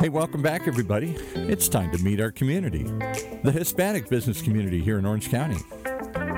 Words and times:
Hey, 0.00 0.08
welcome 0.08 0.42
back, 0.42 0.66
everybody. 0.66 1.14
It's 1.34 1.68
time 1.68 1.92
to 1.92 1.98
meet 2.02 2.20
our 2.20 2.32
community, 2.32 2.82
the 3.44 3.52
Hispanic 3.52 4.08
business 4.08 4.42
community 4.42 4.80
here 4.80 4.98
in 4.98 5.06
Orange 5.06 5.30
County. 5.30 5.58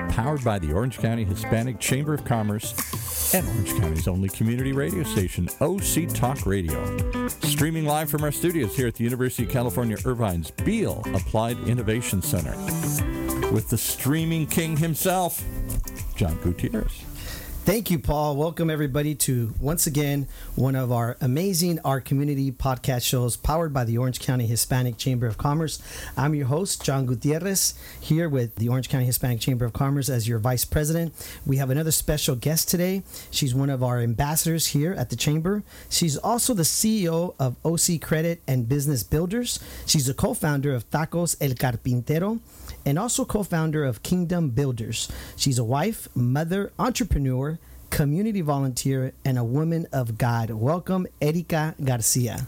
Powered 0.09 0.43
by 0.43 0.59
the 0.59 0.71
Orange 0.71 0.99
County 0.99 1.23
Hispanic 1.23 1.79
Chamber 1.79 2.13
of 2.13 2.23
Commerce 2.23 3.33
and 3.33 3.47
Orange 3.47 3.75
County's 3.79 4.07
only 4.07 4.29
community 4.29 4.71
radio 4.71 5.03
station, 5.03 5.49
OC 5.61 6.13
Talk 6.13 6.45
Radio. 6.45 7.27
Streaming 7.27 7.85
live 7.85 8.11
from 8.11 8.23
our 8.23 8.31
studios 8.31 8.75
here 8.75 8.87
at 8.87 8.93
the 8.95 9.03
University 9.03 9.45
of 9.45 9.49
California 9.49 9.97
Irvine's 10.05 10.51
Beall 10.51 11.01
Applied 11.15 11.57
Innovation 11.67 12.21
Center 12.21 12.53
with 13.51 13.69
the 13.69 13.77
streaming 13.77 14.47
king 14.47 14.77
himself, 14.77 15.43
John 16.15 16.37
Gutierrez. 16.41 17.10
Thank 17.63 17.91
you, 17.91 17.99
Paul. 17.99 18.37
Welcome, 18.37 18.71
everybody, 18.71 19.13
to 19.13 19.53
once 19.61 19.85
again 19.85 20.27
one 20.55 20.75
of 20.75 20.91
our 20.91 21.15
amazing 21.21 21.77
Our 21.85 22.01
Community 22.01 22.51
podcast 22.51 23.03
shows 23.03 23.37
powered 23.37 23.71
by 23.71 23.83
the 23.83 23.99
Orange 23.99 24.19
County 24.19 24.47
Hispanic 24.47 24.97
Chamber 24.97 25.27
of 25.27 25.37
Commerce. 25.37 25.79
I'm 26.17 26.33
your 26.33 26.47
host, 26.47 26.83
John 26.83 27.05
Gutierrez, 27.05 27.75
here 27.99 28.27
with 28.27 28.55
the 28.55 28.67
Orange 28.67 28.89
County 28.89 29.05
Hispanic 29.05 29.39
Chamber 29.39 29.65
of 29.65 29.73
Commerce 29.73 30.09
as 30.09 30.27
your 30.27 30.39
vice 30.39 30.65
president. 30.65 31.13
We 31.45 31.57
have 31.57 31.69
another 31.69 31.91
special 31.91 32.35
guest 32.35 32.67
today. 32.67 33.03
She's 33.29 33.53
one 33.53 33.69
of 33.69 33.83
our 33.83 33.99
ambassadors 33.99 34.65
here 34.65 34.93
at 34.93 35.11
the 35.11 35.15
Chamber. 35.15 35.61
She's 35.87 36.17
also 36.17 36.55
the 36.55 36.63
CEO 36.63 37.35
of 37.37 37.57
OC 37.63 38.01
Credit 38.01 38.41
and 38.47 38.67
Business 38.67 39.03
Builders. 39.03 39.59
She's 39.85 40.09
a 40.09 40.15
co 40.15 40.33
founder 40.33 40.73
of 40.73 40.89
Tacos 40.89 41.37
El 41.39 41.51
Carpintero 41.51 42.39
and 42.85 42.97
also 42.97 43.25
co 43.25 43.43
founder 43.43 43.83
of 43.83 44.03
Kingdom 44.03 44.49
Builders. 44.49 45.11
She's 45.35 45.59
a 45.59 45.63
wife, 45.63 46.07
mother, 46.15 46.71
entrepreneur, 46.79 47.50
community 47.91 48.41
volunteer, 48.41 49.13
and 49.23 49.37
a 49.37 49.43
woman 49.43 49.85
of 49.93 50.17
God. 50.17 50.49
Welcome, 50.49 51.05
Erika 51.21 51.75
Garcia. 51.83 52.47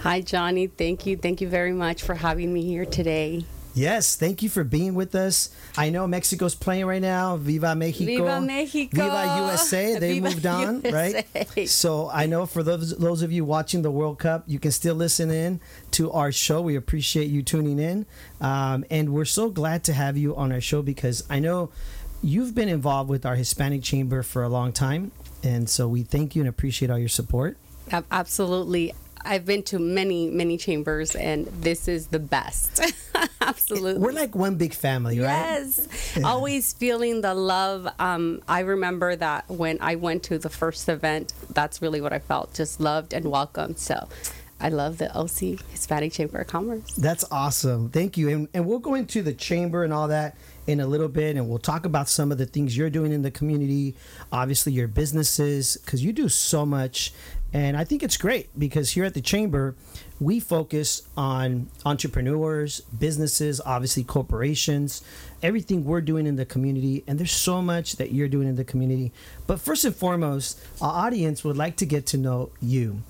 Hi, 0.00 0.20
Johnny. 0.20 0.66
Thank 0.66 1.06
you. 1.06 1.16
Thank 1.16 1.40
you 1.40 1.48
very 1.48 1.72
much 1.72 2.02
for 2.02 2.14
having 2.14 2.52
me 2.52 2.62
here 2.64 2.84
today. 2.84 3.44
Yes, 3.74 4.16
thank 4.16 4.42
you 4.42 4.48
for 4.48 4.64
being 4.64 4.94
with 4.96 5.14
us. 5.14 5.50
I 5.76 5.90
know 5.90 6.08
Mexico's 6.08 6.56
playing 6.56 6.86
right 6.86 7.00
now. 7.00 7.36
Viva 7.36 7.76
Mexico. 7.76 8.06
Viva 8.06 8.40
Mexico. 8.40 9.02
Viva 9.02 9.36
USA. 9.38 9.98
They 10.00 10.14
Viva 10.14 10.30
moved 10.30 10.46
on, 10.46 10.82
USA. 10.82 11.24
right? 11.54 11.68
So 11.68 12.10
I 12.12 12.26
know 12.26 12.44
for 12.44 12.64
those 12.64 12.98
those 12.98 13.22
of 13.22 13.30
you 13.30 13.44
watching 13.44 13.82
the 13.82 13.90
World 13.92 14.18
Cup, 14.18 14.42
you 14.48 14.58
can 14.58 14.72
still 14.72 14.96
listen 14.96 15.30
in 15.30 15.60
to 15.92 16.10
our 16.10 16.32
show. 16.32 16.60
We 16.60 16.74
appreciate 16.74 17.28
you 17.28 17.42
tuning 17.44 17.78
in, 17.78 18.06
um, 18.40 18.84
and 18.90 19.12
we're 19.12 19.24
so 19.24 19.48
glad 19.48 19.84
to 19.84 19.92
have 19.92 20.16
you 20.16 20.34
on 20.34 20.50
our 20.50 20.60
show 20.60 20.82
because 20.82 21.22
I 21.30 21.38
know 21.38 21.70
you've 22.22 22.54
been 22.54 22.68
involved 22.68 23.10
with 23.10 23.24
our 23.24 23.36
Hispanic 23.36 23.82
Chamber 23.82 24.22
for 24.22 24.42
a 24.42 24.48
long 24.48 24.72
time, 24.72 25.12
and 25.42 25.68
so 25.68 25.88
we 25.88 26.02
thank 26.02 26.34
you 26.34 26.42
and 26.42 26.48
appreciate 26.48 26.90
all 26.90 26.98
your 26.98 27.08
support. 27.08 27.56
Absolutely. 28.10 28.94
I've 29.24 29.44
been 29.44 29.62
to 29.64 29.78
many, 29.78 30.30
many 30.30 30.56
chambers, 30.56 31.14
and 31.14 31.46
this 31.46 31.88
is 31.88 32.08
the 32.08 32.18
best. 32.18 32.80
Absolutely. 33.40 34.00
We're 34.00 34.12
like 34.12 34.34
one 34.34 34.56
big 34.56 34.74
family, 34.74 35.18
right? 35.20 35.58
Yes. 35.58 36.18
Always 36.24 36.72
feeling 36.72 37.20
the 37.20 37.34
love. 37.34 37.88
Um, 37.98 38.42
I 38.48 38.60
remember 38.60 39.16
that 39.16 39.48
when 39.48 39.78
I 39.80 39.96
went 39.96 40.22
to 40.24 40.38
the 40.38 40.48
first 40.48 40.88
event, 40.88 41.32
that's 41.50 41.82
really 41.82 42.00
what 42.00 42.12
I 42.12 42.20
felt 42.20 42.54
just 42.54 42.80
loved 42.80 43.12
and 43.12 43.30
welcomed. 43.30 43.78
So 43.78 44.08
I 44.60 44.68
love 44.70 44.98
the 44.98 45.14
OC 45.16 45.60
Hispanic 45.70 46.12
Chamber 46.12 46.38
of 46.38 46.46
Commerce. 46.46 46.92
That's 46.94 47.24
awesome. 47.30 47.90
Thank 47.90 48.16
you. 48.16 48.28
And, 48.28 48.48
and 48.54 48.66
we'll 48.66 48.78
go 48.78 48.94
into 48.94 49.22
the 49.22 49.32
chamber 49.32 49.84
and 49.84 49.92
all 49.92 50.08
that 50.08 50.36
in 50.68 50.80
a 50.80 50.86
little 50.86 51.08
bit, 51.08 51.34
and 51.36 51.48
we'll 51.48 51.58
talk 51.58 51.86
about 51.86 52.10
some 52.10 52.30
of 52.30 52.36
the 52.36 52.44
things 52.44 52.76
you're 52.76 52.90
doing 52.90 53.10
in 53.10 53.22
the 53.22 53.30
community, 53.30 53.96
obviously, 54.30 54.70
your 54.70 54.86
businesses, 54.86 55.78
because 55.78 56.04
you 56.04 56.12
do 56.12 56.28
so 56.28 56.66
much. 56.66 57.10
And 57.54 57.74
I 57.74 57.84
think 57.84 58.02
it's 58.02 58.18
great 58.18 58.50
because 58.58 58.90
here 58.90 59.04
at 59.04 59.14
the 59.14 59.22
chamber, 59.22 59.74
we 60.20 60.40
focus 60.40 61.08
on 61.16 61.70
entrepreneurs, 61.86 62.80
businesses, 62.80 63.62
obviously, 63.64 64.04
corporations, 64.04 65.02
everything 65.42 65.86
we're 65.86 66.02
doing 66.02 66.26
in 66.26 66.36
the 66.36 66.44
community. 66.44 67.02
And 67.06 67.18
there's 67.18 67.32
so 67.32 67.62
much 67.62 67.96
that 67.96 68.12
you're 68.12 68.28
doing 68.28 68.46
in 68.46 68.56
the 68.56 68.64
community. 68.64 69.10
But 69.46 69.62
first 69.62 69.86
and 69.86 69.96
foremost, 69.96 70.60
our 70.82 71.06
audience 71.06 71.42
would 71.44 71.56
like 71.56 71.76
to 71.76 71.86
get 71.86 72.04
to 72.08 72.18
know 72.18 72.50
you. 72.60 73.02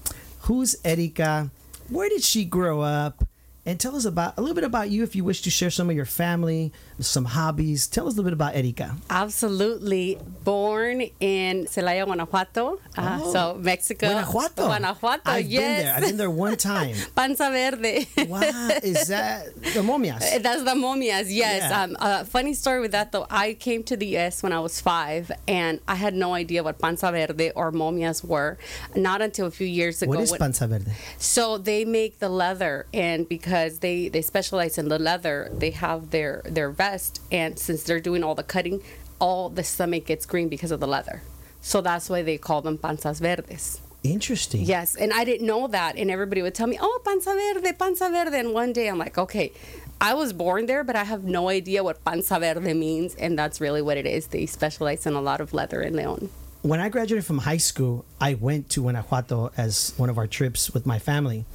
Who's 0.43 0.77
Erika? 0.85 1.51
Where 1.89 2.09
did 2.09 2.23
she 2.23 2.45
grow 2.45 2.83
up? 2.83 3.25
And 3.69 3.79
tell 3.79 3.95
us 3.97 4.07
about 4.07 4.33
a 4.39 4.41
little 4.41 4.55
bit 4.55 4.65
about 4.65 4.89
you 4.89 5.03
if 5.03 5.15
you 5.15 5.25
wish 5.25 5.43
to 5.43 5.51
share 5.51 5.69
some 5.69 5.91
of 5.91 5.95
your 5.95 6.07
family, 6.07 6.73
some 7.01 7.27
hobbies. 7.27 7.87
Tell 7.87 8.07
us 8.09 8.15
a 8.15 8.17
little 8.17 8.25
bit 8.25 8.33
about 8.33 8.57
Erika. 8.57 8.97
Absolutely. 9.11 10.19
Born 10.43 11.03
in 11.21 11.67
Celaya, 11.67 12.07
Guanajuato. 12.07 12.81
Uh, 12.97 13.19
Oh. 13.21 13.33
so 13.33 13.59
Mexico. 13.61 14.07
Guanajuato. 14.09 14.67
Guanajuato, 14.69 15.21
I've 15.31 15.45
yes. 15.47 15.61
been 15.61 15.85
there. 15.85 15.95
I've 15.97 16.03
been 16.03 16.17
there 16.17 16.31
one 16.31 16.57
time. 16.73 16.97
Panza 17.15 17.51
Verde. 17.51 18.09
wow, 18.27 18.41
is 18.83 19.09
that 19.09 19.55
the 19.75 19.83
momias? 19.91 20.43
That's 20.43 20.63
the 20.65 20.75
momias, 20.75 21.27
yes. 21.29 21.69
Yeah. 21.71 21.83
Um, 21.83 21.97
uh, 22.01 22.25
funny 22.25 22.55
story 22.55 22.81
with 22.81 22.93
that 22.93 23.13
though. 23.13 23.27
I 23.29 23.53
came 23.53 23.83
to 23.85 23.97
the 23.99 24.07
U.S. 24.17 24.43
when 24.43 24.55
I 24.55 24.61
was 24.61 24.81
five, 24.81 25.31
and 25.47 25.81
I 25.87 25.97
had 25.97 26.15
no 26.15 26.33
idea 26.33 26.63
what 26.63 26.79
panza 26.79 27.11
verde 27.13 27.51
or 27.55 27.71
momias 27.71 28.25
were. 28.25 28.57
Not 28.97 29.21
until 29.21 29.47
a 29.47 29.51
few 29.51 29.67
years 29.67 30.01
ago. 30.01 30.11
What 30.13 30.21
is 30.21 30.31
when- 30.31 30.41
panza 30.41 30.67
verde? 30.67 30.93
so 31.19 31.59
they 31.59 31.85
make 31.85 32.19
the 32.19 32.31
leather, 32.31 32.87
and 32.95 33.29
because 33.29 33.58
they 33.87 34.09
they 34.15 34.23
specialize 34.23 34.75
in 34.83 34.89
the 34.89 34.99
leather, 35.11 35.37
they 35.53 35.73
have 35.85 36.01
their 36.11 36.43
their 36.57 36.71
vest, 36.71 37.13
and 37.31 37.59
since 37.59 37.81
they're 37.87 38.05
doing 38.11 38.23
all 38.27 38.37
the 38.43 38.49
cutting, 38.55 38.79
all 39.19 39.49
the 39.59 39.65
stomach 39.65 40.05
gets 40.07 40.25
green 40.33 40.49
because 40.49 40.73
of 40.77 40.81
the 40.81 40.91
leather. 40.97 41.23
So 41.61 41.77
that's 41.81 42.07
why 42.11 42.23
they 42.23 42.39
call 42.39 42.61
them 42.63 42.77
panzas 42.79 43.21
verdes. 43.21 43.81
Interesting. 44.05 44.63
Yes, 44.63 44.95
and 45.03 45.13
I 45.13 45.23
didn't 45.25 45.47
know 45.53 45.67
that, 45.79 45.93
and 46.01 46.09
everybody 46.11 46.41
would 46.43 46.55
tell 46.55 46.69
me, 46.69 46.79
"Oh, 46.81 46.97
panza 47.05 47.33
verde, 47.35 47.73
panza 47.73 48.09
verde," 48.09 48.39
and 48.43 48.55
one 48.55 48.73
day 48.73 48.87
I'm 48.89 48.99
like, 48.99 49.19
"Okay." 49.19 49.53
I 50.01 50.15
was 50.15 50.33
born 50.33 50.67
there, 50.67 50.85
but 50.85 50.95
I 50.95 51.03
have 51.03 51.25
no 51.25 51.49
idea 51.49 51.83
what 51.83 52.05
panza 52.05 52.39
verde 52.39 52.73
means, 52.73 53.17
and 53.17 53.37
that's 53.37 53.61
really 53.61 53.83
what 53.83 53.97
it 53.97 54.07
is. 54.07 54.29
They 54.29 54.47
specialize 54.47 55.05
in 55.07 55.15
a 55.15 55.21
lot 55.21 55.41
of 55.41 55.53
leather 55.53 55.83
in 55.83 55.97
Leon. 55.97 56.31
When 56.63 56.81
I 56.81 56.89
graduated 56.89 57.25
from 57.27 57.39
high 57.39 57.63
school, 57.71 58.05
I 58.21 58.35
went 58.35 58.69
to 58.71 58.83
Guanajuato 58.83 59.51
as 59.57 59.95
one 59.97 60.11
of 60.11 60.17
our 60.17 60.29
trips 60.29 60.71
with 60.71 60.87
my 60.87 61.01
family. 61.01 61.47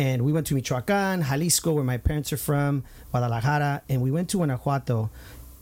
And 0.00 0.22
we 0.24 0.32
went 0.32 0.46
to 0.48 0.54
Michoacan, 0.54 1.22
Jalisco, 1.22 1.72
where 1.76 1.84
my 1.84 1.98
parents 1.98 2.32
are 2.32 2.38
from, 2.38 2.84
Guadalajara, 3.10 3.82
and 3.90 4.00
we 4.00 4.10
went 4.10 4.30
to 4.30 4.38
Guanajuato. 4.38 5.10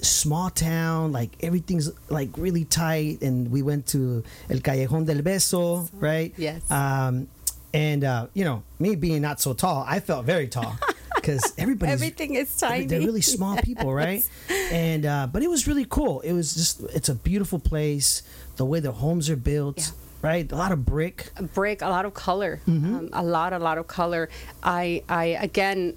Small 0.00 0.48
town, 0.50 1.10
like 1.10 1.30
everything's 1.42 1.90
like 2.08 2.30
really 2.38 2.64
tight, 2.64 3.20
and 3.20 3.50
we 3.50 3.62
went 3.62 3.82
to 3.88 4.22
El 4.48 4.58
Callejón 4.58 5.06
del 5.06 5.22
Beso, 5.22 5.88
right? 5.94 6.32
Yes. 6.36 6.62
Um, 6.70 7.26
and 7.74 8.04
uh, 8.04 8.28
you 8.32 8.44
know, 8.44 8.62
me 8.78 8.94
being 8.94 9.22
not 9.22 9.40
so 9.40 9.54
tall, 9.54 9.84
I 9.88 9.98
felt 9.98 10.24
very 10.24 10.46
tall 10.46 10.78
because 11.16 11.42
everybody's 11.58 11.94
Everything 11.94 12.36
is 12.36 12.56
tiny. 12.56 12.86
they're 12.86 13.00
really 13.00 13.22
small 13.22 13.56
people, 13.68 13.92
right? 13.92 14.22
And 14.70 15.04
uh, 15.04 15.26
but 15.32 15.42
it 15.42 15.50
was 15.50 15.66
really 15.66 15.86
cool. 15.88 16.20
It 16.20 16.32
was 16.32 16.54
just 16.54 16.80
it's 16.94 17.08
a 17.08 17.14
beautiful 17.16 17.58
place. 17.58 18.22
The 18.54 18.64
way 18.64 18.78
the 18.78 18.92
homes 18.92 19.28
are 19.28 19.36
built, 19.52 19.78
Yeah. 19.78 19.92
Right? 20.22 20.50
A 20.50 20.56
lot 20.56 20.72
of 20.72 20.84
brick. 20.84 21.30
brick 21.54 21.82
a 21.82 21.88
lot 21.88 22.04
of 22.04 22.14
color 22.14 22.60
um, 22.66 23.10
a 23.12 23.22
lot 23.22 23.52
a 23.52 23.58
lot 23.58 23.78
of 23.78 23.86
color 23.86 24.28
i 24.62 25.02
i 25.08 25.24
again 25.40 25.96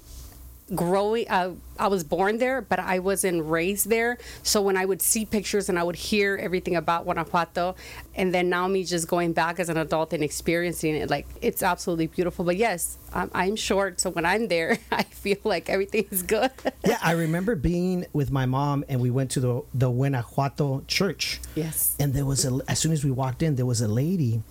growing 0.74 1.28
uh, 1.28 1.50
i 1.78 1.86
was 1.86 2.02
born 2.02 2.38
there 2.38 2.62
but 2.62 2.78
i 2.78 2.98
wasn't 2.98 3.44
raised 3.44 3.90
there. 3.90 4.16
So 4.42 4.62
when 4.62 4.76
i 4.76 4.84
would 4.84 5.02
see 5.02 5.24
pictures 5.26 5.68
and 5.68 5.78
i 5.78 5.82
would 5.82 5.96
hear 5.96 6.38
everything 6.40 6.76
about 6.76 7.04
guanajuato 7.04 7.74
and 8.14 8.32
then 8.32 8.48
now 8.48 8.68
me 8.68 8.84
just 8.84 9.06
going 9.08 9.32
back 9.32 9.60
as 9.60 9.68
an 9.68 9.76
adult 9.76 10.12
and 10.12 10.22
experiencing 10.22 10.94
it 10.94 11.10
like 11.10 11.26
it's 11.42 11.62
absolutely 11.62 12.06
beautiful. 12.06 12.44
But 12.44 12.56
yes 12.56 12.96
i'm, 13.12 13.30
I'm 13.34 13.56
short 13.56 14.00
so 14.00 14.10
when 14.10 14.24
i'm 14.24 14.48
there 14.48 14.78
i 14.92 15.02
feel 15.02 15.38
like 15.44 15.68
everything 15.68 16.06
is 16.10 16.22
good. 16.22 16.50
Yeah, 16.86 16.98
I 17.02 17.12
remember 17.12 17.54
being 17.54 18.06
with 18.12 18.30
my 18.30 18.46
mom 18.46 18.84
and 18.88 19.00
we 19.00 19.10
went 19.10 19.30
to 19.32 19.40
the 19.40 19.62
the 19.72 19.88
Guanajuato 19.90 20.84
church. 20.88 21.40
yes. 21.54 21.94
And 22.00 22.12
there 22.14 22.24
was 22.26 22.44
a 22.44 22.58
as 22.66 22.78
soon 22.78 22.92
as 22.92 23.04
we 23.04 23.10
walked 23.10 23.42
in, 23.42 23.56
there 23.56 23.66
was 23.66 23.80
a 23.80 23.88
lady, 23.88 24.42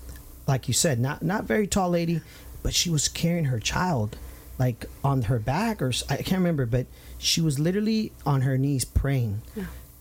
like 0.47 0.67
you 0.67 0.73
said, 0.73 0.99
not 0.99 1.21
not 1.23 1.43
very 1.43 1.67
tall 1.67 1.89
lady, 1.89 2.21
but 2.63 2.73
she 2.73 2.89
was 2.89 3.07
carrying 3.09 3.45
her 3.45 3.59
child 3.59 4.17
like 4.61 4.85
on 5.03 5.23
her 5.23 5.39
back 5.39 5.81
or 5.81 5.91
I 6.07 6.17
can't 6.17 6.39
remember, 6.43 6.67
but 6.67 6.85
she 7.17 7.41
was 7.41 7.57
literally 7.57 8.11
on 8.27 8.41
her 8.41 8.59
knees 8.59 8.85
praying. 8.85 9.41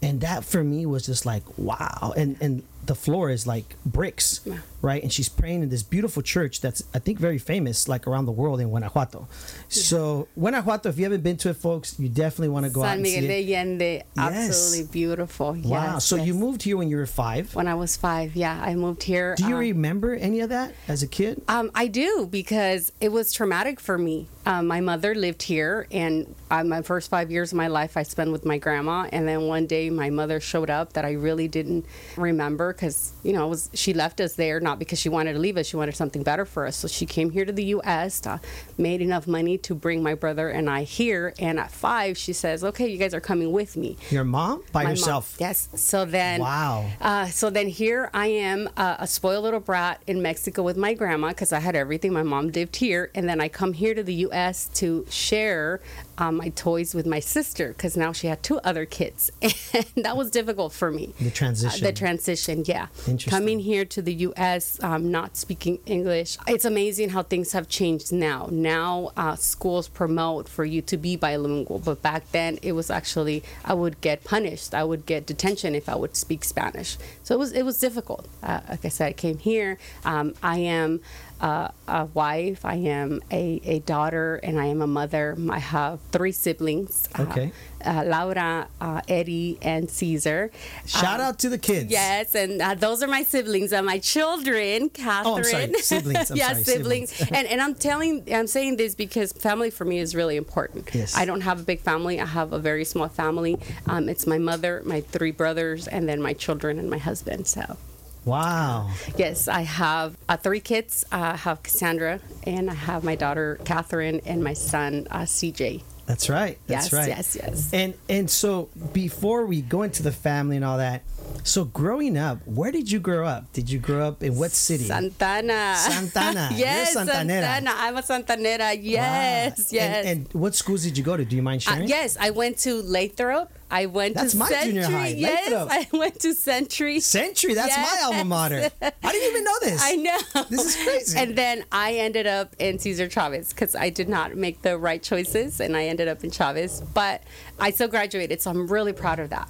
And 0.03 0.21
that 0.21 0.45
for 0.45 0.63
me 0.63 0.85
was 0.85 1.07
just 1.07 1.25
like 1.25 1.45
wow. 1.57 2.13
And 2.15 2.37
and 2.43 2.63
the 2.87 2.95
floor 2.95 3.31
is 3.31 3.47
like 3.47 3.77
bricks, 3.85 4.41
Yeah. 4.45 4.59
right? 4.83 5.03
And 5.03 5.13
she's 5.13 5.29
praying 5.29 5.63
in 5.63 5.69
this 5.69 5.83
beautiful 5.83 6.23
church 6.23 6.61
that's 6.61 6.83
I 6.95 6.99
think 6.99 7.19
very 7.19 7.39
famous, 7.39 7.89
like 7.89 8.07
around 8.07 8.25
the 8.27 8.33
world 8.33 8.61
in 8.61 8.69
Guanajuato. 8.69 9.29
So 9.69 10.29
Guanajuato, 10.39 10.89
if 10.89 10.99
you 10.99 11.05
haven't 11.05 11.23
been 11.23 11.37
to 11.39 11.51
it, 11.51 11.57
folks, 11.57 11.99
you 12.01 12.09
definitely 12.09 12.49
want 12.49 12.67
to 12.67 12.71
go 12.73 12.83
out 12.83 12.89
San 12.89 12.99
and 12.99 13.07
see 13.07 13.21
Miguel 13.21 13.29
de 13.39 13.55
Allende, 13.55 14.03
absolutely 14.17 14.93
beautiful. 14.93 15.53
Wow. 15.63 15.95
Yes, 15.95 16.05
so 16.05 16.17
you 16.17 16.35
moved 16.35 16.63
here 16.63 16.77
when 16.77 16.89
you 16.89 16.97
were 16.97 17.07
five. 17.07 17.55
when 17.55 17.69
I 17.69 17.75
was 17.75 17.97
five. 17.97 18.35
Yeah, 18.35 18.61
I 18.61 18.75
moved 18.75 19.03
here. 19.03 19.35
Do 19.37 19.45
you 19.47 19.55
um, 19.55 19.61
remember 19.61 20.15
any 20.15 20.41
of 20.41 20.49
that 20.49 20.75
as 20.89 21.03
a 21.03 21.07
kid? 21.07 21.43
Um, 21.49 21.71
I 21.75 21.87
do 21.87 22.27
because 22.31 22.93
it 23.01 23.11
was 23.13 23.33
traumatic 23.33 23.79
for 23.81 23.99
me. 23.99 24.29
Um, 24.47 24.67
my 24.67 24.81
mother 24.81 25.15
lived 25.15 25.43
here, 25.43 25.87
and 25.91 26.35
uh, 26.51 26.65
my 26.65 26.81
first 26.81 27.11
five 27.11 27.31
years 27.31 27.53
of 27.53 27.57
my 27.59 27.69
life 27.69 27.97
I 27.99 28.03
spent 28.05 28.33
with 28.33 28.47
my 28.47 28.57
grandma. 28.57 29.07
And 29.13 29.29
then 29.29 29.43
one 29.43 29.67
day, 29.67 29.91
my 29.91 30.09
mother 30.09 30.41
showed 30.41 30.71
up 30.71 30.95
that 30.95 31.05
I 31.05 31.13
really 31.13 31.47
didn't 31.47 31.85
remember 32.17 32.73
because 32.81 33.13
you 33.23 33.35
know 33.35 33.45
it 33.47 33.51
was 33.51 33.71
she 33.75 33.93
left 33.93 34.21
us 34.23 34.35
there 34.37 34.59
not 34.59 34.79
because 34.79 34.99
she 34.99 35.11
wanted 35.11 35.35
to 35.35 35.39
leave 35.39 35.59
us; 35.59 35.67
she 35.67 35.77
wanted 35.77 35.95
something 35.95 36.23
better 36.23 36.47
for 36.47 36.67
us. 36.67 36.77
So 36.77 36.89
she 36.89 37.05
came 37.05 37.31
here 37.31 37.45
to 37.45 37.53
the 37.53 37.65
U.S., 37.77 38.27
uh, 38.27 38.39
made 38.79 39.03
enough 39.03 39.27
money 39.27 39.59
to 39.59 39.75
bring 39.75 40.03
my 40.03 40.15
brother 40.15 40.49
and 40.49 40.71
I 40.71 40.85
here. 40.85 41.35
And 41.39 41.61
at 41.61 41.71
five, 41.71 42.17
she 42.17 42.33
says, 42.33 42.65
"Okay, 42.65 42.89
you 42.89 42.97
guys 42.97 43.13
are 43.13 43.21
coming 43.21 43.53
with 43.53 43.77
me." 43.77 43.99
Your 44.11 44.25
mom 44.25 44.65
by 44.73 44.81
My 44.81 44.85
mom- 44.85 44.91
yourself? 44.93 45.37
Yes. 45.39 45.69
So 45.75 46.05
then, 46.07 46.41
Wow. 46.41 46.91
Uh, 47.01 47.27
so 47.27 47.51
then 47.51 47.69
here 47.69 48.11
I 48.15 48.29
am, 48.29 48.69
uh, 48.77 48.97
a 48.99 49.07
spoiled 49.07 49.45
little 49.45 49.61
brat 49.61 50.01
in 50.07 50.23
Mexico 50.23 50.63
with 50.63 50.79
my 50.79 50.95
grandma 50.95 51.29
because 51.29 51.53
I 51.53 51.61
had 51.61 51.77
everything. 51.77 52.13
My 52.13 52.23
mom 52.23 52.49
lived 52.49 52.77
here, 52.77 53.11
and 53.15 53.29
then 53.29 53.41
I 53.41 53.49
come 53.49 53.75
here 53.75 53.95
to 53.95 54.03
the 54.03 54.15
U.S. 54.27 54.69
to 54.75 55.05
share 55.11 55.81
um, 56.21 56.37
my 56.37 56.51
toys 56.51 56.95
with 56.95 57.07
my 57.07 57.19
sister 57.19 57.69
because 57.69 57.97
now 57.97 58.13
she 58.13 58.27
had 58.27 58.43
two 58.43 58.59
other 58.61 58.85
kids, 58.85 59.31
and 59.43 59.87
that 59.97 60.17
was 60.17 60.31
difficult 60.31 60.73
for 60.73 60.91
me. 60.91 61.15
The 61.19 61.31
transition. 61.31 61.85
Uh, 61.85 61.89
the 61.89 61.93
transition, 61.93 62.65
yeah. 62.67 62.89
Interesting. 63.07 63.31
Coming 63.31 63.61
here 63.61 63.85
to 63.87 64.03
the 64.03 64.13
U.S., 64.15 64.83
um, 64.83 65.11
not 65.11 65.37
speaking 65.37 65.79
English. 65.87 66.37
It's 66.47 66.65
amazing 66.65 67.11
how 67.11 67.23
things 67.23 67.53
have 67.53 67.69
changed 67.69 68.13
now. 68.13 68.49
Now 68.51 69.13
uh, 69.17 69.37
schools 69.37 69.89
promote 69.89 70.49
for 70.49 70.65
you 70.65 70.83
to 70.83 70.97
be 70.97 71.17
bilingual, 71.17 71.79
but 71.79 72.03
back 72.03 72.31
then 72.33 72.59
it 72.63 72.73
was 72.73 72.91
actually 72.91 73.43
I 73.65 73.75
would 73.75 74.01
get 74.01 74.23
punished. 74.25 74.75
I 74.75 74.85
would 74.85 75.07
get 75.07 75.27
detention 75.27 75.75
if 75.75 75.89
I 75.89 75.97
would 75.97 76.17
speak 76.17 76.45
Spanish. 76.45 76.99
So 77.23 77.35
it 77.35 77.39
was 77.39 77.53
it 77.53 77.65
was 77.65 77.79
difficult. 77.79 78.29
Uh, 78.43 78.61
like 78.69 78.85
I 78.85 78.89
said, 78.89 79.07
I 79.09 79.13
came 79.13 79.39
here. 79.39 79.79
Um, 80.05 80.35
I 80.43 80.59
am. 80.59 81.01
Uh, 81.41 81.69
a 81.89 82.05
wife, 82.05 82.67
I 82.67 82.75
am 82.75 83.23
a, 83.31 83.61
a 83.65 83.79
daughter, 83.81 84.37
and 84.43 84.61
I 84.61 84.67
am 84.67 84.83
a 84.83 84.87
mother. 84.87 85.37
I 85.51 85.59
have 85.59 85.99
three 86.13 86.33
siblings. 86.33 87.09
uh, 87.19 87.23
Okay. 87.23 87.53
uh, 87.85 88.05
Laura, 88.07 88.69
uh, 88.79 89.01
Eddie, 89.09 89.59
and 89.63 89.89
Caesar. 89.89 90.51
Shout 90.87 91.19
Um, 91.19 91.27
out 91.27 91.39
to 91.39 91.49
the 91.49 91.57
kids. 91.57 91.91
Yes, 91.91 92.35
and 92.35 92.61
uh, 92.61 92.75
those 92.75 93.03
are 93.03 93.07
my 93.09 93.23
siblings 93.23 93.73
and 93.73 93.87
my 93.87 93.99
children, 93.99 94.91
Catherine. 94.91 95.33
Oh, 95.35 95.37
I'm 95.39 95.45
sorry, 95.45 95.73
siblings, 95.81 96.31
I'm 96.31 96.37
yeah, 96.43 96.53
sorry, 96.53 96.65
siblings. 96.65 97.11
siblings. 97.11 97.33
and 97.39 97.47
and 97.49 97.61
I'm 97.63 97.75
telling, 97.75 98.23
I'm 98.33 98.47
saying 98.47 98.77
this 98.77 98.95
because 98.95 99.33
family 99.33 99.71
for 99.71 99.87
me 99.87 99.99
is 99.99 100.15
really 100.15 100.37
important. 100.37 100.91
Yes. 100.93 101.17
I 101.17 101.25
don't 101.25 101.41
have 101.41 101.59
a 101.61 101.63
big 101.65 101.81
family. 101.81 102.21
I 102.21 102.27
have 102.27 102.53
a 102.53 102.59
very 102.59 102.85
small 102.85 103.09
family. 103.09 103.57
Um, 103.87 104.11
it's 104.11 104.27
my 104.27 104.37
mother, 104.39 104.83
my 104.85 105.01
three 105.01 105.33
brothers, 105.33 105.89
and 105.89 106.07
then 106.07 106.21
my 106.21 106.35
children 106.35 106.79
and 106.79 106.91
my 106.91 106.99
husband. 106.99 107.47
So. 107.47 107.79
Wow. 108.25 108.91
Yes, 109.17 109.49
I 109.49 109.63
have 109.63 110.17
uh, 110.29 110.37
three 110.37 110.61
kids. 110.61 111.05
I 111.11 111.37
have 111.37 111.63
Cassandra, 111.63 112.21
and 112.45 112.71
I 112.71 112.75
have 112.75 113.05
my 113.05 113.15
daughter 113.17 113.59
Catherine, 113.65 114.21
and 114.27 114.43
my 114.45 114.53
son 114.53 115.07
uh, 115.11 115.21
CJ. 115.21 115.83
That's 116.07 116.29
right. 116.29 116.59
That's 116.67 116.87
Yes, 116.87 116.93
right. 116.93 117.09
yes, 117.09 117.37
yes. 117.41 117.71
And 117.73 117.95
and 118.09 118.29
so 118.29 118.69
before 118.93 119.47
we 119.47 119.63
go 119.63 119.83
into 119.83 120.03
the 120.03 120.11
family 120.13 120.57
and 120.57 120.65
all 120.65 120.79
that, 120.79 121.03
so 121.45 121.65
growing 121.65 122.19
up, 122.19 122.39
where 122.47 122.73
did 122.73 122.91
you 122.91 122.99
grow 122.99 123.27
up? 123.29 123.53
Did 123.53 123.71
you 123.71 123.79
grow 123.79 124.09
up 124.09 124.23
in 124.25 124.35
what 124.37 124.51
city? 124.51 124.85
Santana. 124.85 125.77
Santana. 125.79 126.49
You're 126.51 126.59
yes, 126.67 126.97
Santanera. 126.97 127.07
Santana. 127.47 127.71
I'm 127.77 127.97
a 127.97 128.03
Santanera. 128.03 128.77
Yes, 128.83 129.59
Wow. 129.59 129.65
yes. 129.71 130.07
And, 130.07 130.27
and 130.27 130.33
what 130.35 130.57
schools 130.57 130.83
did 130.83 130.99
you 130.99 131.05
go 131.05 131.17
to? 131.17 131.25
Do 131.25 131.37
you 131.37 131.43
mind 131.43 131.63
Uh, 131.69 131.75
sharing? 131.75 131.89
yes, 131.89 132.17
I 132.21 132.31
went 132.31 132.59
to 132.67 132.83
Lathrop. 132.83 133.53
I 133.71 133.87
went 133.87 134.15
That's 134.17 134.33
to 134.33 134.39
my 134.39 134.49
Century. 134.49 134.83
junior 134.83 134.99
high, 134.99 135.09
Yes, 135.09 135.69
I 135.71 135.97
went 135.97 136.19
to 136.21 136.35
Century. 136.35 137.01
Century. 137.01 137.55
That's 137.55 137.77
my 137.77 138.03
alma 138.05 138.25
mater. 138.25 138.71
I 138.83 139.13
didn't 139.13 139.31
even 139.31 139.45
know 139.45 139.57
this. 139.63 139.81
I 139.83 139.95
know. 139.97 140.19
This 140.51 140.77
is 140.77 140.85
crazy. 140.85 141.19
And 141.19 141.37
then 141.37 141.65
I 141.71 141.95
ended 141.95 142.27
up 142.27 142.57
in 142.59 142.79
Cesar 142.79 143.09
Chavez 143.09 143.51
because 143.53 143.75
I 143.77 143.91
did 143.91 144.09
not 144.09 144.35
make 144.37 144.63
the 144.63 144.77
right 144.79 145.03
choices, 145.03 145.61
and 145.61 145.77
I 145.77 145.85
ended 145.87 146.09
up 146.09 146.25
in 146.25 146.31
Chavez. 146.31 146.81
But 146.81 147.23
I 147.59 147.71
still 147.71 147.89
graduated, 147.89 148.41
so 148.41 148.51
I'm 148.51 148.67
really 148.67 148.93
proud 148.93 149.19
of 149.21 149.31
that. 149.31 149.49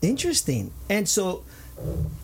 Interesting. 0.00 0.72
And 0.90 1.08
so, 1.08 1.44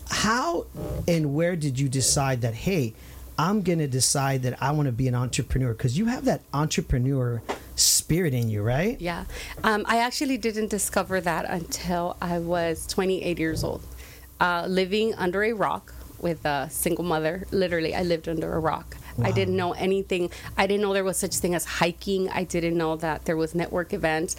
how 0.09 0.65
and 1.07 1.33
where 1.33 1.55
did 1.55 1.79
you 1.79 1.87
decide 1.87 2.41
that, 2.41 2.53
hey, 2.53 2.93
I'm 3.39 3.61
going 3.61 3.79
to 3.79 3.87
decide 3.87 4.43
that 4.43 4.61
I 4.61 4.71
want 4.71 4.87
to 4.87 4.91
be 4.91 5.07
an 5.07 5.15
entrepreneur? 5.15 5.71
Because 5.71 5.97
you 5.97 6.07
have 6.07 6.25
that 6.25 6.41
entrepreneur 6.53 7.41
spirit 7.77 8.33
in 8.33 8.49
you, 8.49 8.61
right? 8.61 8.99
Yeah. 8.99 9.23
Um, 9.63 9.85
I 9.87 9.99
actually 9.99 10.37
didn't 10.37 10.67
discover 10.67 11.21
that 11.21 11.45
until 11.45 12.17
I 12.21 12.39
was 12.39 12.85
28 12.87 13.39
years 13.39 13.63
old. 13.63 13.81
Uh, 14.41 14.65
living 14.67 15.13
under 15.15 15.41
a 15.43 15.53
rock 15.53 15.93
with 16.19 16.43
a 16.45 16.67
single 16.69 17.05
mother. 17.05 17.45
Literally, 17.51 17.95
I 17.95 18.03
lived 18.03 18.27
under 18.27 18.51
a 18.53 18.59
rock. 18.59 18.97
I 19.21 19.31
didn't 19.31 19.57
know 19.57 19.73
anything. 19.73 20.31
I 20.57 20.65
didn't 20.65 20.81
know 20.81 20.93
there 20.93 21.03
was 21.03 21.17
such 21.17 21.35
thing 21.35 21.53
as 21.53 21.65
hiking. 21.65 22.29
I 22.29 22.45
didn't 22.45 22.77
know 22.77 22.95
that 22.97 23.25
there 23.25 23.35
was 23.35 23.53
network 23.53 23.93
events. 23.93 24.37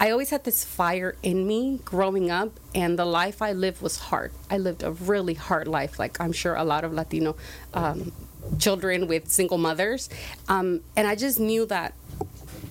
I 0.00 0.10
always 0.10 0.30
had 0.30 0.44
this 0.44 0.64
fire 0.64 1.16
in 1.22 1.46
me 1.46 1.80
growing 1.84 2.30
up, 2.30 2.58
and 2.74 2.98
the 2.98 3.04
life 3.04 3.42
I 3.42 3.52
lived 3.52 3.82
was 3.82 3.98
hard. 3.98 4.32
I 4.50 4.56
lived 4.56 4.82
a 4.82 4.90
really 4.90 5.34
hard 5.34 5.68
life, 5.68 5.98
like 5.98 6.18
I'm 6.18 6.32
sure 6.32 6.54
a 6.54 6.64
lot 6.64 6.82
of 6.82 6.94
Latino 6.94 7.36
um, 7.74 8.12
children 8.58 9.06
with 9.06 9.28
single 9.30 9.58
mothers. 9.58 10.08
Um, 10.48 10.80
and 10.96 11.06
I 11.06 11.14
just 11.14 11.38
knew 11.40 11.66
that 11.66 11.94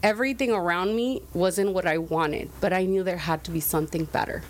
everything 0.03 0.51
around 0.51 0.95
me 0.95 1.21
wasn't 1.33 1.73
what 1.73 1.85
I 1.85 1.97
wanted, 1.97 2.49
but 2.59 2.73
I 2.73 2.85
knew 2.85 3.03
there 3.03 3.17
had 3.17 3.43
to 3.45 3.51
be 3.51 3.59
something 3.59 4.05
better. 4.05 4.43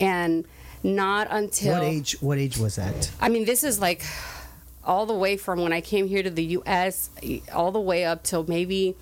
And 0.00 0.44
not 0.82 1.28
until 1.30 1.74
What 1.74 1.82
age? 1.84 2.16
What 2.20 2.38
age 2.38 2.58
was 2.58 2.76
that? 2.76 3.10
I 3.20 3.28
mean, 3.28 3.44
this 3.44 3.64
is 3.64 3.80
like 3.80 4.04
all 4.84 5.06
the 5.06 5.14
way 5.14 5.36
from 5.36 5.60
when 5.62 5.72
I 5.72 5.80
came 5.80 6.06
here 6.06 6.22
to 6.22 6.30
the 6.30 6.44
U.S. 6.44 7.10
all 7.52 7.72
the 7.72 7.80
way 7.80 8.04
up 8.04 8.22
till 8.22 8.44
maybe 8.46 8.94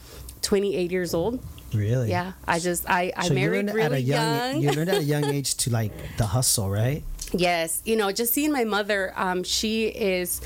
28 0.42 0.90
years 0.90 1.12
old. 1.14 1.42
Really? 1.74 2.10
Yeah, 2.10 2.32
I 2.46 2.60
just 2.60 2.88
I 2.88 3.12
I 3.16 3.26
So 3.26 3.34
you 3.34 3.40
married 3.40 3.66
learned 3.66 3.74
really 3.74 3.86
at 3.86 3.92
a 3.92 4.00
young, 4.00 4.52
young. 4.52 4.62
you 4.62 4.70
learned 4.72 4.90
at 4.90 4.98
a 4.98 5.02
young 5.04 5.24
age 5.34 5.56
to 5.56 5.70
like 5.70 5.92
the 6.16 6.26
hustle, 6.26 6.70
right? 6.70 7.02
Yes, 7.32 7.82
you 7.84 7.96
know, 7.96 8.12
just 8.12 8.32
seeing 8.32 8.52
my 8.52 8.62
mother, 8.64 9.12
um, 9.16 9.42
she 9.42 9.86
is. 9.88 10.40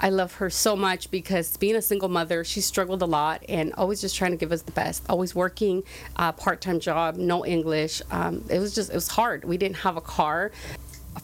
I 0.00 0.10
love 0.10 0.34
her 0.34 0.50
so 0.50 0.76
much 0.76 1.10
because 1.10 1.56
being 1.56 1.76
a 1.76 1.82
single 1.82 2.08
mother, 2.08 2.44
she 2.44 2.60
struggled 2.60 3.02
a 3.02 3.06
lot 3.06 3.42
and 3.48 3.72
always 3.74 4.00
just 4.00 4.16
trying 4.16 4.32
to 4.32 4.36
give 4.36 4.52
us 4.52 4.62
the 4.62 4.72
best. 4.72 5.02
Always 5.08 5.34
working, 5.34 5.82
uh, 6.16 6.32
part-time 6.32 6.80
job, 6.80 7.16
no 7.16 7.44
English. 7.44 8.02
Um, 8.10 8.44
it 8.50 8.58
was 8.58 8.74
just 8.74 8.90
it 8.90 8.94
was 8.94 9.08
hard. 9.08 9.44
We 9.44 9.56
didn't 9.56 9.76
have 9.76 9.96
a 9.96 10.00
car. 10.00 10.52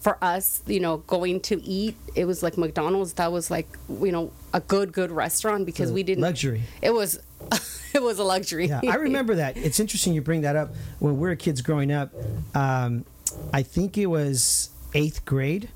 For 0.00 0.22
us, 0.22 0.62
you 0.66 0.80
know, 0.80 0.98
going 0.98 1.40
to 1.40 1.62
eat, 1.62 1.96
it 2.14 2.26
was 2.26 2.42
like 2.42 2.58
McDonald's. 2.58 3.14
That 3.14 3.32
was 3.32 3.50
like 3.50 3.66
you 3.88 4.12
know 4.12 4.30
a 4.52 4.60
good 4.60 4.92
good 4.92 5.10
restaurant 5.10 5.64
because 5.64 5.90
we 5.90 6.02
didn't 6.02 6.22
luxury. 6.22 6.62
It 6.82 6.92
was, 6.92 7.18
it 7.94 8.02
was 8.02 8.18
a 8.18 8.24
luxury. 8.24 8.66
Yeah, 8.66 8.82
I 8.86 8.96
remember 8.96 9.36
that. 9.36 9.56
It's 9.56 9.80
interesting 9.80 10.12
you 10.12 10.20
bring 10.20 10.42
that 10.42 10.56
up. 10.56 10.74
When 10.98 11.14
we 11.14 11.26
were 11.26 11.36
kids 11.36 11.62
growing 11.62 11.90
up, 11.90 12.12
um, 12.54 13.06
I 13.52 13.62
think 13.62 13.96
it 13.96 14.06
was 14.06 14.68
eighth 14.94 15.24
grade 15.24 15.70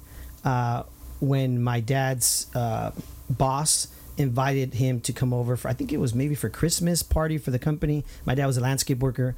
uh, 0.45 0.83
when 1.23 1.63
my 1.63 1.79
dad's 1.79 2.49
uh, 2.53 2.91
boss 3.31 3.87
invited 4.19 4.75
him 4.75 5.01
to 5.01 5.13
come 5.13 5.33
over 5.33 5.57
for 5.57 5.69
I 5.69 5.73
think 5.73 5.93
it 5.93 5.99
was 5.99 6.15
maybe 6.15 6.35
for 6.35 6.51
Christmas 6.51 7.03
party 7.03 7.39
for 7.39 7.53
the 7.53 7.61
company. 7.61 8.05
My 8.27 8.35
dad 8.35 8.47
was 8.47 8.57
a 8.57 8.61
landscape 8.61 8.99
worker, 8.99 9.37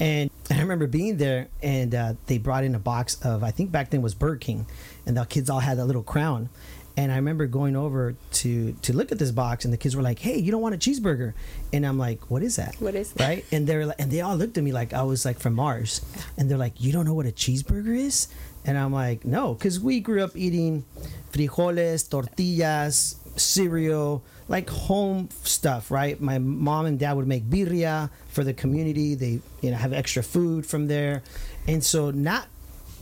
and 0.00 0.30
I 0.50 0.58
remember 0.58 0.86
being 0.86 1.18
there, 1.18 1.48
and 1.62 1.94
uh, 1.94 2.14
they 2.26 2.38
brought 2.38 2.64
in 2.64 2.74
a 2.74 2.78
box 2.78 3.20
of 3.22 3.44
I 3.44 3.50
think 3.50 3.70
back 3.70 3.90
then 3.90 4.00
was 4.00 4.14
Burger 4.14 4.38
King, 4.38 4.66
and 5.04 5.16
the 5.16 5.26
kids 5.26 5.50
all 5.50 5.60
had 5.60 5.76
that 5.76 5.84
little 5.84 6.02
crown. 6.02 6.48
And 6.96 7.12
I 7.12 7.16
remember 7.16 7.46
going 7.46 7.76
over 7.76 8.14
to 8.32 8.72
to 8.72 8.92
look 8.96 9.12
at 9.12 9.18
this 9.18 9.30
box, 9.30 9.64
and 9.64 9.72
the 9.72 9.76
kids 9.76 9.94
were 9.94 10.02
like, 10.02 10.18
"Hey, 10.18 10.38
you 10.38 10.50
don't 10.50 10.62
want 10.62 10.74
a 10.74 10.78
cheeseburger?" 10.78 11.34
And 11.72 11.84
I'm 11.86 11.98
like, 11.98 12.30
"What 12.30 12.42
is 12.42 12.56
that?" 12.56 12.76
What 12.78 12.94
is 12.94 13.12
that? 13.12 13.28
right? 13.28 13.44
And 13.52 13.66
they're 13.66 13.84
like, 13.86 13.96
and 14.00 14.10
they 14.10 14.22
all 14.22 14.36
looked 14.36 14.56
at 14.56 14.64
me 14.64 14.72
like 14.72 14.94
I 14.94 15.02
was 15.02 15.24
like 15.24 15.38
from 15.38 15.54
Mars, 15.54 16.00
and 16.38 16.50
they're 16.50 16.56
like, 16.58 16.80
"You 16.80 16.92
don't 16.92 17.04
know 17.04 17.14
what 17.14 17.26
a 17.26 17.32
cheeseburger 17.32 17.96
is?" 17.96 18.28
And 18.64 18.78
I'm 18.78 18.92
like, 18.92 19.24
"No," 19.24 19.54
because 19.54 19.78
we 19.78 20.00
grew 20.00 20.24
up 20.24 20.36
eating 20.36 20.84
frijoles, 21.32 22.08
tortillas, 22.08 23.16
cereal, 23.36 24.22
like 24.48 24.70
home 24.70 25.28
stuff, 25.42 25.90
right? 25.90 26.20
My 26.20 26.38
mom 26.38 26.86
and 26.86 26.98
dad 26.98 27.12
would 27.14 27.26
make 27.26 27.44
birria 27.44 28.10
for 28.28 28.42
the 28.42 28.54
community. 28.54 29.14
They, 29.14 29.40
you 29.60 29.70
know, 29.70 29.76
have 29.76 29.92
extra 29.92 30.22
food 30.22 30.64
from 30.64 30.86
there, 30.86 31.22
and 31.68 31.84
so 31.84 32.10
not 32.10 32.48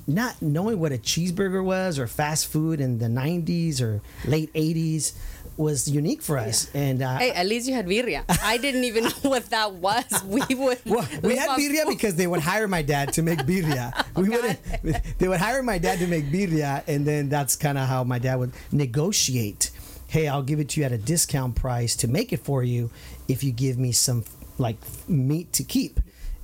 not 0.06 0.40
knowing 0.42 0.78
what 0.80 0.92
a 0.92 0.99
cheeseburger 0.99 1.64
was 1.64 1.99
or 1.99 2.06
fast 2.06 2.46
food 2.49 2.80
in 2.80 2.99
the 2.99 3.06
90s 3.06 3.80
or 3.80 4.00
late 4.25 4.52
80s 4.52 5.14
was 5.56 5.88
unique 5.88 6.20
for 6.20 6.37
us. 6.37 6.68
And 6.75 7.00
uh, 7.02 7.18
Hey, 7.18 7.30
at 7.30 7.46
least 7.46 7.68
you 7.68 7.75
had 7.75 7.87
birria. 7.87 8.25
I 8.42 8.58
didn't 8.58 8.84
even 8.84 9.04
know 9.04 9.11
what 9.23 9.46
that 9.50 9.75
was. 9.75 10.04
We 10.26 10.42
would. 10.54 10.78
well, 10.84 11.06
we 11.23 11.37
had 11.37 11.50
birria 11.50 11.88
because 11.88 12.16
they 12.16 12.26
would 12.26 12.40
hire 12.40 12.66
my 12.68 12.82
dad 12.82 13.12
to 13.14 13.23
make 13.23 13.38
birria. 13.40 13.92
we 14.16 14.28
would 14.30 15.02
they 15.18 15.28
would 15.28 15.40
hire 15.40 15.62
my 15.62 15.78
dad 15.78 15.99
to 16.00 16.06
make 16.06 16.25
birria, 16.26 16.82
and 16.87 17.06
then 17.06 17.28
that's 17.28 17.56
kind 17.56 17.78
of 17.78 17.88
how 17.88 18.04
my 18.04 18.18
dad 18.18 18.37
would 18.37 18.52
negotiate. 18.73 19.70
Hey, 20.08 20.28
I'll 20.28 20.42
give 20.42 20.61
it 20.61 20.68
to 20.70 20.80
you 20.80 20.87
at 20.87 20.92
a 20.92 20.99
discount 20.99 21.56
price 21.56 21.96
to 21.96 22.08
make 22.08 22.32
it 22.32 22.40
for 22.40 22.62
you 22.62 22.90
if 23.28 23.42
you 23.42 23.52
give 23.52 23.78
me 23.78 23.92
some 23.92 24.25
like 24.58 24.76
meat 25.08 25.52
to 25.54 25.64
keep. 25.64 26.00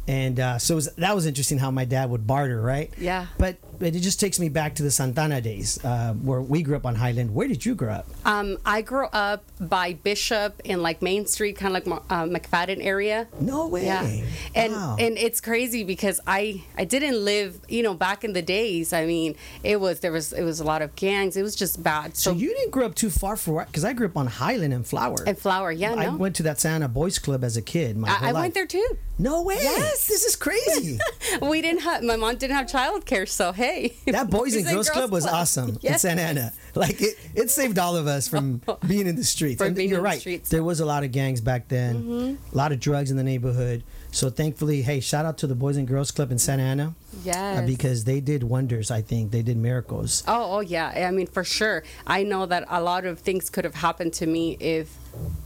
And 0.09 0.41
uh, 0.41 0.59
so 0.59 0.75
it 0.75 0.77
was, 0.77 0.95
that 0.95 1.15
was 1.15 1.27
interesting 1.27 1.59
how 1.59 1.71
my 1.71 1.85
dad 1.85 2.11
would 2.11 2.27
barter, 2.27 2.61
right? 2.61 2.93
Yeah. 2.99 3.27
But, 3.39 3.57
but 3.70 3.70
it 3.81 3.93
just 4.01 4.21
takes 4.21 4.39
me 4.39 4.49
back 4.49 4.75
to 4.77 4.83
the 4.83 4.91
Santana 4.91 5.41
days 5.41 5.83
uh, 5.85 6.13
where 6.15 6.41
we 6.41 6.63
grew 6.63 6.77
up 6.77 6.87
on 6.87 6.95
Highland. 6.95 7.35
Where 7.35 7.49
did 7.49 7.65
you 7.65 7.75
grow 7.75 7.93
up? 7.95 8.07
Um, 8.25 8.59
I 8.65 8.83
grew 8.83 9.07
up 9.07 9.45
by 9.61 9.95
Bishop 9.95 10.61
in 10.65 10.83
like 10.83 11.03
Main 11.03 11.27
Street, 11.27 11.57
kind 11.57 11.77
of 11.77 11.87
like 11.87 12.03
uh, 12.11 12.25
McFadden 12.25 12.85
area. 12.85 13.27
No 13.41 13.67
way. 13.67 13.85
Yeah, 13.87 14.07
and 14.55 14.73
Wow. 14.73 14.97
and 14.99 15.19
it's 15.19 15.41
crazy 15.41 15.85
because 15.85 16.21
I 16.27 16.63
I 16.77 16.85
didn't 16.85 17.25
live 17.25 17.59
you 17.69 17.83
know 17.83 17.95
back 17.95 18.25
in 18.25 18.33
the 18.33 18.43
days. 18.43 18.93
I 18.93 19.07
mean, 19.07 19.35
it 19.65 19.81
was 19.81 20.01
there 20.01 20.13
was 20.13 20.33
it 20.33 20.43
was 20.45 20.61
a 20.61 20.65
lot 20.65 20.83
of 20.83 20.95
gangs. 20.97 21.37
It 21.37 21.43
was 21.43 21.57
just 21.57 21.83
bad. 21.83 22.17
so 22.17 22.33
So, 22.33 22.37
you 22.37 22.49
didn't 22.55 22.71
grow 22.71 22.87
up 22.87 22.95
too 22.95 23.11
far 23.11 23.37
from 23.37 23.57
because 23.67 23.85
I 23.85 23.93
grew 23.93 24.07
up 24.07 24.17
on 24.17 24.27
Highland 24.27 24.73
and 24.73 24.87
Flower. 24.87 25.17
and 25.27 25.37
flower, 25.39 25.71
yeah, 25.73 25.95
I 25.95 26.07
no, 26.07 26.17
went 26.17 26.37
to 26.37 26.43
that 26.45 26.61
Santa 26.61 26.89
Boys 26.89 27.19
Club 27.19 27.43
as 27.45 27.57
a 27.57 27.63
kid. 27.63 27.97
My 27.97 28.09
I, 28.09 28.31
I 28.31 28.33
went 28.33 28.55
there 28.55 28.67
too. 28.67 28.87
No 29.19 29.43
way. 29.43 29.59
Yes. 29.61 30.07
This 30.07 30.25
is 30.25 30.37
crazy. 30.37 30.99
We 31.43 31.61
didn't 31.63 31.83
have 31.83 32.03
my 32.03 32.17
mom 32.17 32.37
didn't 32.37 32.57
have 32.57 32.67
childcare, 32.67 33.29
so 33.29 33.53
hey, 33.53 33.70
that 34.07 34.31
Boys 34.31 34.55
and 34.57 34.67
Girls 34.67 34.91
Club 34.91 35.11
was 35.11 35.27
awesome 35.27 35.71
in 35.71 35.79
Yes. 35.81 36.03
Santa 36.03 36.23
Ana. 36.23 36.53
Like 36.75 37.01
it, 37.01 37.17
it 37.35 37.51
saved 37.51 37.79
all 37.79 37.97
of 37.97 38.07
us 38.07 38.29
from 38.29 38.61
being 38.87 39.07
in 39.07 39.17
the 39.17 39.25
streets. 39.25 39.59
From 39.59 39.69
and 39.69 39.77
being 39.77 39.89
you're 39.89 39.99
in 39.99 40.05
the 40.05 40.09
right. 40.09 40.21
streets. 40.21 40.49
There 40.51 40.63
was 40.63 40.81
a 40.81 40.87
lot 40.87 41.05
of 41.05 41.13
gangs 41.13 41.41
back 41.41 41.69
then. 41.69 42.39
A 42.53 42.57
lot 42.57 42.73
of 42.73 42.81
drugs 42.81 43.11
in 43.11 43.17
the 43.17 43.23
neighborhood. 43.25 43.83
So 44.13 44.29
thankfully, 44.29 44.83
hey, 44.83 44.99
shout 45.01 45.25
out 45.25 45.39
to 45.39 45.47
the 45.47 45.55
Boys 45.55 45.77
and 45.77 45.87
Girls 45.87 46.11
Club 46.11 46.33
in 46.33 46.39
Santa 46.39 46.63
Ana. 46.65 46.87
uh, 46.89 47.19
Yes. 47.25 47.67
because 47.67 48.05
they 48.05 48.21
did 48.21 48.43
wonders. 48.43 48.91
I 48.91 49.03
think 49.03 49.31
they 49.31 49.43
did 49.43 49.57
miracles. 49.57 50.25
Oh, 50.27 50.57
oh 50.57 50.61
yeah. 50.61 51.07
I 51.09 51.11
mean, 51.13 51.27
for 51.29 51.45
sure. 51.45 51.85
I 52.07 52.25
know 52.25 52.45
that 52.47 52.65
a 52.69 52.81
lot 52.83 53.05
of 53.05 53.21
things 53.21 53.51
could 53.51 53.65
have 53.65 53.77
happened 53.77 54.13
to 54.15 54.27
me 54.27 54.57
if 54.59 54.97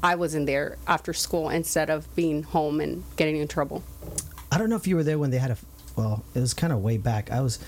I 0.02 0.14
wasn't 0.14 0.46
there 0.46 0.78
after 0.86 1.12
school 1.12 1.50
instead 1.50 1.90
of 1.90 2.14
being 2.16 2.42
home 2.42 2.80
and 2.80 3.04
getting 3.16 3.36
in 3.36 3.48
trouble. 3.48 3.82
I 4.50 4.56
don't 4.58 4.70
know 4.70 4.76
if 4.76 4.86
you 4.86 4.96
were 4.96 5.02
there 5.04 5.18
when 5.18 5.30
they 5.30 5.38
had 5.38 5.50
a. 5.50 5.56
Well, 5.96 6.24
it 6.34 6.40
was 6.40 6.54
kind 6.54 6.72
of 6.72 6.80
way 6.80 6.96
back. 6.96 7.30
I 7.30 7.40
was. 7.40 7.58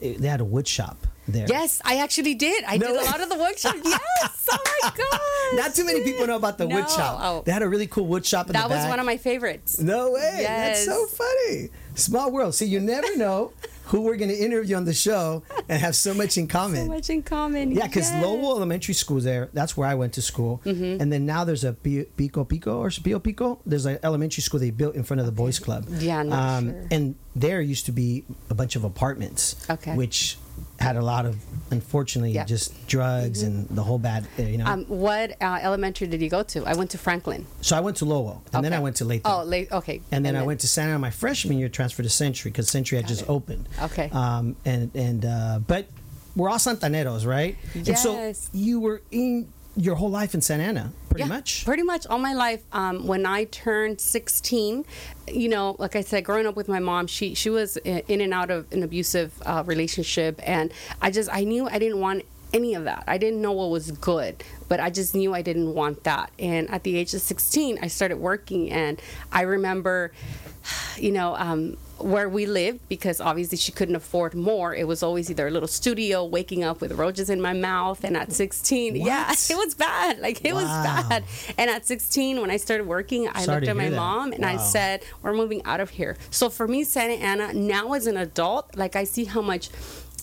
They 0.00 0.28
had 0.28 0.40
a 0.40 0.44
wood 0.44 0.66
shop 0.66 1.06
there. 1.28 1.46
Yes, 1.48 1.80
I 1.84 1.96
actually 1.98 2.34
did. 2.34 2.64
I 2.64 2.76
No 2.78 2.88
did 2.88 2.96
way. 2.96 3.02
a 3.02 3.04
lot 3.06 3.20
of 3.20 3.28
the 3.28 3.36
workshop. 3.38 3.74
yes. 3.84 4.46
Oh 4.50 4.58
my 4.82 4.90
god. 4.96 5.20
Not 5.62 5.74
too 5.74 5.84
many 5.84 6.02
people 6.02 6.26
know 6.26 6.36
about 6.36 6.58
the 6.58 6.66
wood 6.66 6.88
shop. 6.90 7.18
Oh. 7.22 7.42
They 7.44 7.52
had 7.52 7.62
a 7.62 7.68
really 7.68 7.86
cool 7.86 8.06
wood 8.06 8.24
shop 8.26 8.46
in 8.46 8.52
the 8.54 8.58
That 8.58 8.68
was 8.68 8.78
back. 8.78 8.88
one 8.90 8.98
of 8.98 9.06
my 9.06 9.16
favorites. 9.16 9.78
No 9.80 10.12
way. 10.12 10.38
Yes. 10.40 10.86
That's 10.86 10.98
so 10.98 11.06
funny. 11.06 11.68
Small 11.94 12.30
world. 12.32 12.54
See, 12.54 12.66
you 12.66 12.80
never 12.80 13.16
know 13.16 13.52
who 13.90 14.02
we're 14.02 14.16
going 14.16 14.30
to 14.30 14.36
interview 14.36 14.76
on 14.76 14.84
the 14.84 14.94
show 14.94 15.42
and 15.68 15.80
have 15.80 15.94
so 15.96 16.14
much 16.14 16.38
in 16.38 16.46
common. 16.58 16.86
So 16.86 16.92
much 16.92 17.10
in 17.10 17.22
common. 17.22 17.72
Yeah, 17.72 17.86
because 17.86 18.10
Yes. 18.10 18.22
Lowell 18.24 18.56
Elementary 18.56 18.94
School 18.94 19.20
there. 19.20 19.48
That's 19.52 19.76
where 19.76 19.88
I 19.88 19.94
went 19.94 20.12
to 20.14 20.22
school. 20.22 20.60
Mm-hmm. 20.64 21.00
And 21.00 21.12
then 21.12 21.26
now 21.26 21.44
there's 21.44 21.64
a 21.64 21.72
Pico 21.72 22.44
Pico 22.44 22.78
or 22.78 22.90
Pio 22.90 23.18
Pico. 23.18 23.60
There's 23.66 23.86
an 23.86 23.98
elementary 24.02 24.42
school 24.42 24.60
they 24.60 24.70
built 24.70 24.94
in 24.94 25.02
front 25.02 25.20
of 25.20 25.26
the 25.26 25.32
boys' 25.32 25.58
club. 25.58 25.86
Um, 25.88 25.94
Yeah, 25.98 26.22
not 26.22 26.62
sure. 26.62 26.86
And 26.90 27.14
there 27.34 27.60
used 27.60 27.86
to 27.86 27.92
be 27.92 28.24
a 28.48 28.54
bunch 28.54 28.76
of 28.76 28.84
apartments. 28.84 29.56
Okay. 29.68 29.94
Which 29.94 30.36
had 30.80 30.96
a 30.96 31.02
lot 31.02 31.26
of, 31.26 31.36
unfortunately, 31.70 32.32
Yeah. 32.32 32.40
Mm-hmm. 32.42 32.48
just 32.48 32.86
drugs 32.86 33.42
and 33.42 33.68
the 33.68 33.82
whole 33.82 33.98
bad, 33.98 34.26
uh, 34.38 34.42
you 34.42 34.56
know. 34.58 34.66
Um, 34.66 34.84
what 34.86 35.32
uh, 35.42 35.58
elementary 35.60 36.06
did 36.06 36.22
you 36.22 36.30
go 36.30 36.42
to? 36.42 36.64
I 36.66 36.74
went 36.74 36.90
to 36.92 36.98
Franklin. 36.98 37.46
so 37.60 37.76
I 37.76 37.80
went 37.80 37.98
to 37.98 38.04
Lowell, 38.06 38.42
and 38.52 38.64
then 38.64 38.72
I 38.72 38.78
went 38.80 38.96
to 38.96 39.04
Lathrop. 39.04 39.40
Oh, 39.40 39.44
late. 39.44 39.70
Okay. 39.70 40.00
And 40.10 40.24
then 40.24 40.36
I 40.36 40.42
went 40.42 40.60
to 40.60 40.68
Santa 40.68 40.90
Ana 40.90 40.98
my 40.98 41.10
freshman 41.10 41.58
year, 41.58 41.68
transferred 41.68 42.04
to 42.04 42.08
Century 42.10 42.50
because 42.50 42.68
Century 42.68 42.96
had 42.96 43.06
just 43.06 43.22
it. 43.22 43.28
opened. 43.28 43.68
Okay. 43.82 44.08
Um, 44.10 44.56
and 44.64 44.90
and 44.94 45.24
uh, 45.24 45.60
but 45.66 45.86
we're 46.34 46.48
all 46.48 46.58
Santaneros, 46.58 47.26
right? 47.26 47.56
And 47.74 47.98
so 47.98 48.32
you 48.52 48.80
were 48.80 49.02
in 49.10 49.52
your 49.76 49.94
whole 49.94 50.10
life 50.10 50.34
in 50.34 50.40
Santa 50.40 50.64
Ana, 50.64 50.92
pretty 51.08 51.22
yeah, 51.22 51.28
much. 51.28 51.64
Pretty 51.64 51.82
much 51.82 52.06
all 52.06 52.18
my 52.18 52.34
life. 52.34 52.62
Um, 52.72 53.06
when 53.06 53.24
I 53.24 53.44
turned 53.44 54.00
16, 54.00 54.84
you 55.28 55.48
know, 55.48 55.76
like 55.78 55.96
I 55.96 56.00
said, 56.00 56.24
growing 56.24 56.46
up 56.46 56.56
with 56.56 56.68
my 56.68 56.80
mom, 56.80 57.06
she 57.06 57.34
she 57.34 57.50
was 57.50 57.76
in 57.76 58.20
and 58.20 58.34
out 58.34 58.50
of 58.50 58.70
an 58.72 58.82
abusive 58.82 59.32
uh, 59.46 59.62
relationship, 59.66 60.40
and 60.42 60.72
I 61.00 61.10
just 61.10 61.30
I 61.32 61.44
knew 61.44 61.68
I 61.68 61.78
didn't 61.78 62.00
want 62.00 62.24
any 62.52 62.74
of 62.74 62.84
that. 62.84 63.04
I 63.06 63.16
didn't 63.16 63.40
know 63.40 63.52
what 63.52 63.70
was 63.70 63.92
good, 63.92 64.42
but 64.68 64.80
I 64.80 64.90
just 64.90 65.14
knew 65.14 65.34
I 65.34 65.42
didn't 65.42 65.72
want 65.72 66.02
that. 66.04 66.32
And 66.38 66.68
at 66.70 66.82
the 66.82 66.96
age 66.96 67.14
of 67.14 67.20
16, 67.20 67.78
I 67.80 67.86
started 67.86 68.18
working, 68.18 68.70
and 68.70 69.00
I 69.32 69.42
remember, 69.42 70.12
you 70.96 71.12
know. 71.12 71.36
Um, 71.36 71.76
where 72.00 72.28
we 72.28 72.46
lived 72.46 72.80
because 72.88 73.20
obviously 73.20 73.58
she 73.58 73.72
couldn't 73.72 73.96
afford 73.96 74.34
more. 74.34 74.74
It 74.74 74.86
was 74.86 75.02
always 75.02 75.30
either 75.30 75.46
a 75.46 75.50
little 75.50 75.68
studio 75.68 76.24
waking 76.24 76.64
up 76.64 76.80
with 76.80 76.92
roaches 76.92 77.30
in 77.30 77.40
my 77.40 77.52
mouth 77.52 78.04
and 78.04 78.16
at 78.16 78.32
16 78.32 78.96
yeah 78.96 79.30
it 79.50 79.56
was 79.56 79.74
bad 79.74 80.18
like 80.18 80.44
it 80.44 80.54
was 80.54 80.64
bad. 80.64 81.24
And 81.58 81.70
at 81.70 81.86
16 81.86 82.40
when 82.40 82.50
i 82.50 82.56
started 82.56 82.86
working 82.86 83.28
i 83.28 83.42
Sorry 83.42 83.60
looked 83.60 83.68
at 83.68 83.76
my 83.76 83.90
that. 83.90 83.96
mom 83.96 84.32
and 84.32 84.44
i 84.44 84.56
said 84.56 85.02
we're 85.22 85.34
moving 85.34 85.62
out 85.64 85.80
of 85.80 85.90
here. 85.90 86.16
So 86.30 86.48
for 86.48 86.66
me 86.66 86.84
santa 86.84 87.14
ana 87.14 87.52
now 87.52 87.92
as 87.92 88.06
an 88.06 88.16
adult 88.16 88.76
like 88.76 88.96
i 88.96 89.04
see 89.04 89.24
how 89.24 89.40
much 89.42 89.68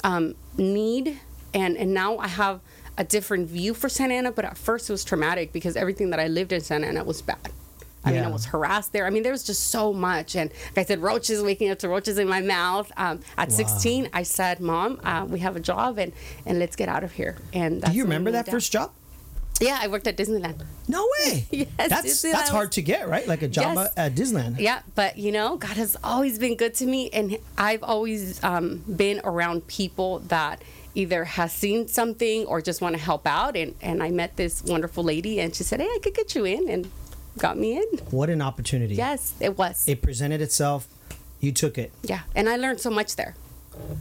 um, 0.03 0.35
need 0.57 1.19
and 1.53 1.77
and 1.77 1.93
now 1.93 2.17
i 2.17 2.27
have 2.27 2.59
a 2.97 3.03
different 3.03 3.47
view 3.47 3.73
for 3.73 3.89
santa 3.89 4.15
ana 4.15 4.31
but 4.31 4.45
at 4.45 4.57
first 4.57 4.89
it 4.89 4.93
was 4.93 5.03
traumatic 5.03 5.51
because 5.53 5.75
everything 5.75 6.09
that 6.09 6.19
i 6.19 6.27
lived 6.27 6.51
in 6.51 6.61
santa 6.61 6.87
ana 6.87 7.03
was 7.03 7.21
bad 7.21 7.51
I 8.05 8.11
mean, 8.11 8.23
I 8.23 8.29
was 8.29 8.45
harassed 8.45 8.93
there. 8.93 9.05
I 9.05 9.09
mean, 9.09 9.23
there 9.23 9.31
was 9.33 9.43
just 9.43 9.69
so 9.69 9.91
much. 9.91 10.35
And 10.35 10.49
like 10.75 10.85
I 10.85 10.87
said, 10.87 11.01
roaches, 11.01 11.41
waking 11.43 11.69
up 11.71 11.79
to 11.79 11.89
roaches 11.89 12.17
in 12.17 12.27
my 12.27 12.41
mouth. 12.41 12.89
Um, 12.95 13.19
at 13.37 13.51
16, 13.51 14.09
I 14.13 14.23
said, 14.23 14.59
Mom, 14.61 14.99
uh, 15.03 15.25
we 15.27 15.39
have 15.39 15.55
a 15.57 15.59
job 15.59 15.97
and, 15.97 16.13
and 16.45 16.57
let's 16.57 16.75
get 16.77 16.87
out 16.87 17.03
of 17.03 17.11
here. 17.11 17.35
And 17.53 17.81
that's 17.81 17.91
Do 17.91 17.97
you 17.97 18.03
remember 18.03 18.31
that 18.31 18.47
out. 18.47 18.51
first 18.51 18.71
job? 18.71 18.91
Yeah, 19.59 19.79
I 19.81 19.87
worked 19.87 20.05
at 20.07 20.15
Disneyland. 20.15 20.61
No 20.87 21.05
way. 21.19 21.47
Yes, 21.51 21.67
that's 21.77 22.05
Disneyland 22.07 22.31
that's 22.33 22.49
hard 22.49 22.71
to 22.73 22.81
get, 22.81 23.09
right? 23.09 23.27
Like 23.27 23.41
a 23.41 23.47
job 23.47 23.75
Yes. 23.75 23.93
at 23.97 24.13
Disneyland. 24.15 24.59
Yeah, 24.59 24.81
but 24.95 25.17
you 25.17 25.31
know, 25.31 25.57
God 25.57 25.75
has 25.77 25.97
always 26.03 26.37
been 26.37 26.55
good 26.55 26.75
to 26.75 26.85
me, 26.85 27.09
and 27.09 27.37
I've 27.57 27.81
always 27.83 28.41
um, 28.43 28.83
been 28.95 29.19
around 29.23 29.65
people 29.67 30.19
that 30.27 30.61
either 30.93 31.23
has 31.25 31.51
seen 31.51 31.87
something 31.87 32.45
or 32.45 32.61
just 32.61 32.81
want 32.81 32.95
to 32.95 33.01
help 33.01 33.25
out. 33.27 33.55
And, 33.57 33.73
and 33.81 34.01
I 34.03 34.11
met 34.11 34.35
this 34.37 34.63
wonderful 34.63 35.03
lady, 35.03 35.39
and 35.39 35.55
she 35.55 35.63
said, 35.63 35.79
"Hey, 35.81 35.87
I 35.87 35.99
could 36.03 36.13
get 36.13 36.35
you 36.35 36.45
in," 36.45 36.69
and 36.69 36.91
got 37.37 37.57
me 37.57 37.77
in. 37.77 37.83
What 38.11 38.29
an 38.29 38.41
opportunity. 38.41 38.95
Yes, 38.95 39.33
it 39.39 39.57
was. 39.57 39.87
It 39.87 40.01
presented 40.01 40.41
itself. 40.41 40.87
You 41.39 41.51
took 41.51 41.77
it. 41.77 41.91
yeah, 42.03 42.21
and 42.35 42.49
I 42.49 42.55
learned 42.55 42.79
so 42.79 42.89
much 42.89 43.15
there. 43.15 43.35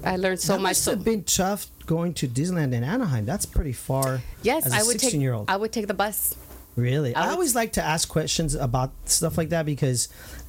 I 0.04 0.16
learned 0.16 0.40
so 0.40 0.54
that 0.54 0.60
much. 0.60 0.70
must 0.70 0.86
have 0.86 1.04
been 1.04 1.24
tough 1.24 1.66
going 1.84 2.14
to 2.14 2.28
Disneyland 2.28 2.72
in 2.72 2.82
Anaheim. 2.82 3.26
That's 3.26 3.44
pretty 3.46 3.72
far. 3.72 4.22
yes, 4.42 4.72
I 4.72 4.82
would 4.82 4.92
take. 4.92 5.02
16 5.02 5.20
year 5.20 5.34
old. 5.34 5.50
I 5.50 5.56
would 5.56 5.72
take 5.72 5.86
the 5.86 5.94
bus. 5.94 6.34
Really? 6.76 7.14
I 7.14 7.28
I, 7.28 7.30
always 7.30 7.54
like 7.54 7.72
to 7.72 7.82
ask 7.82 8.08
questions 8.08 8.54
about 8.54 8.92
stuff 9.06 9.38
like 9.38 9.48
that 9.48 9.64
because 9.64 10.08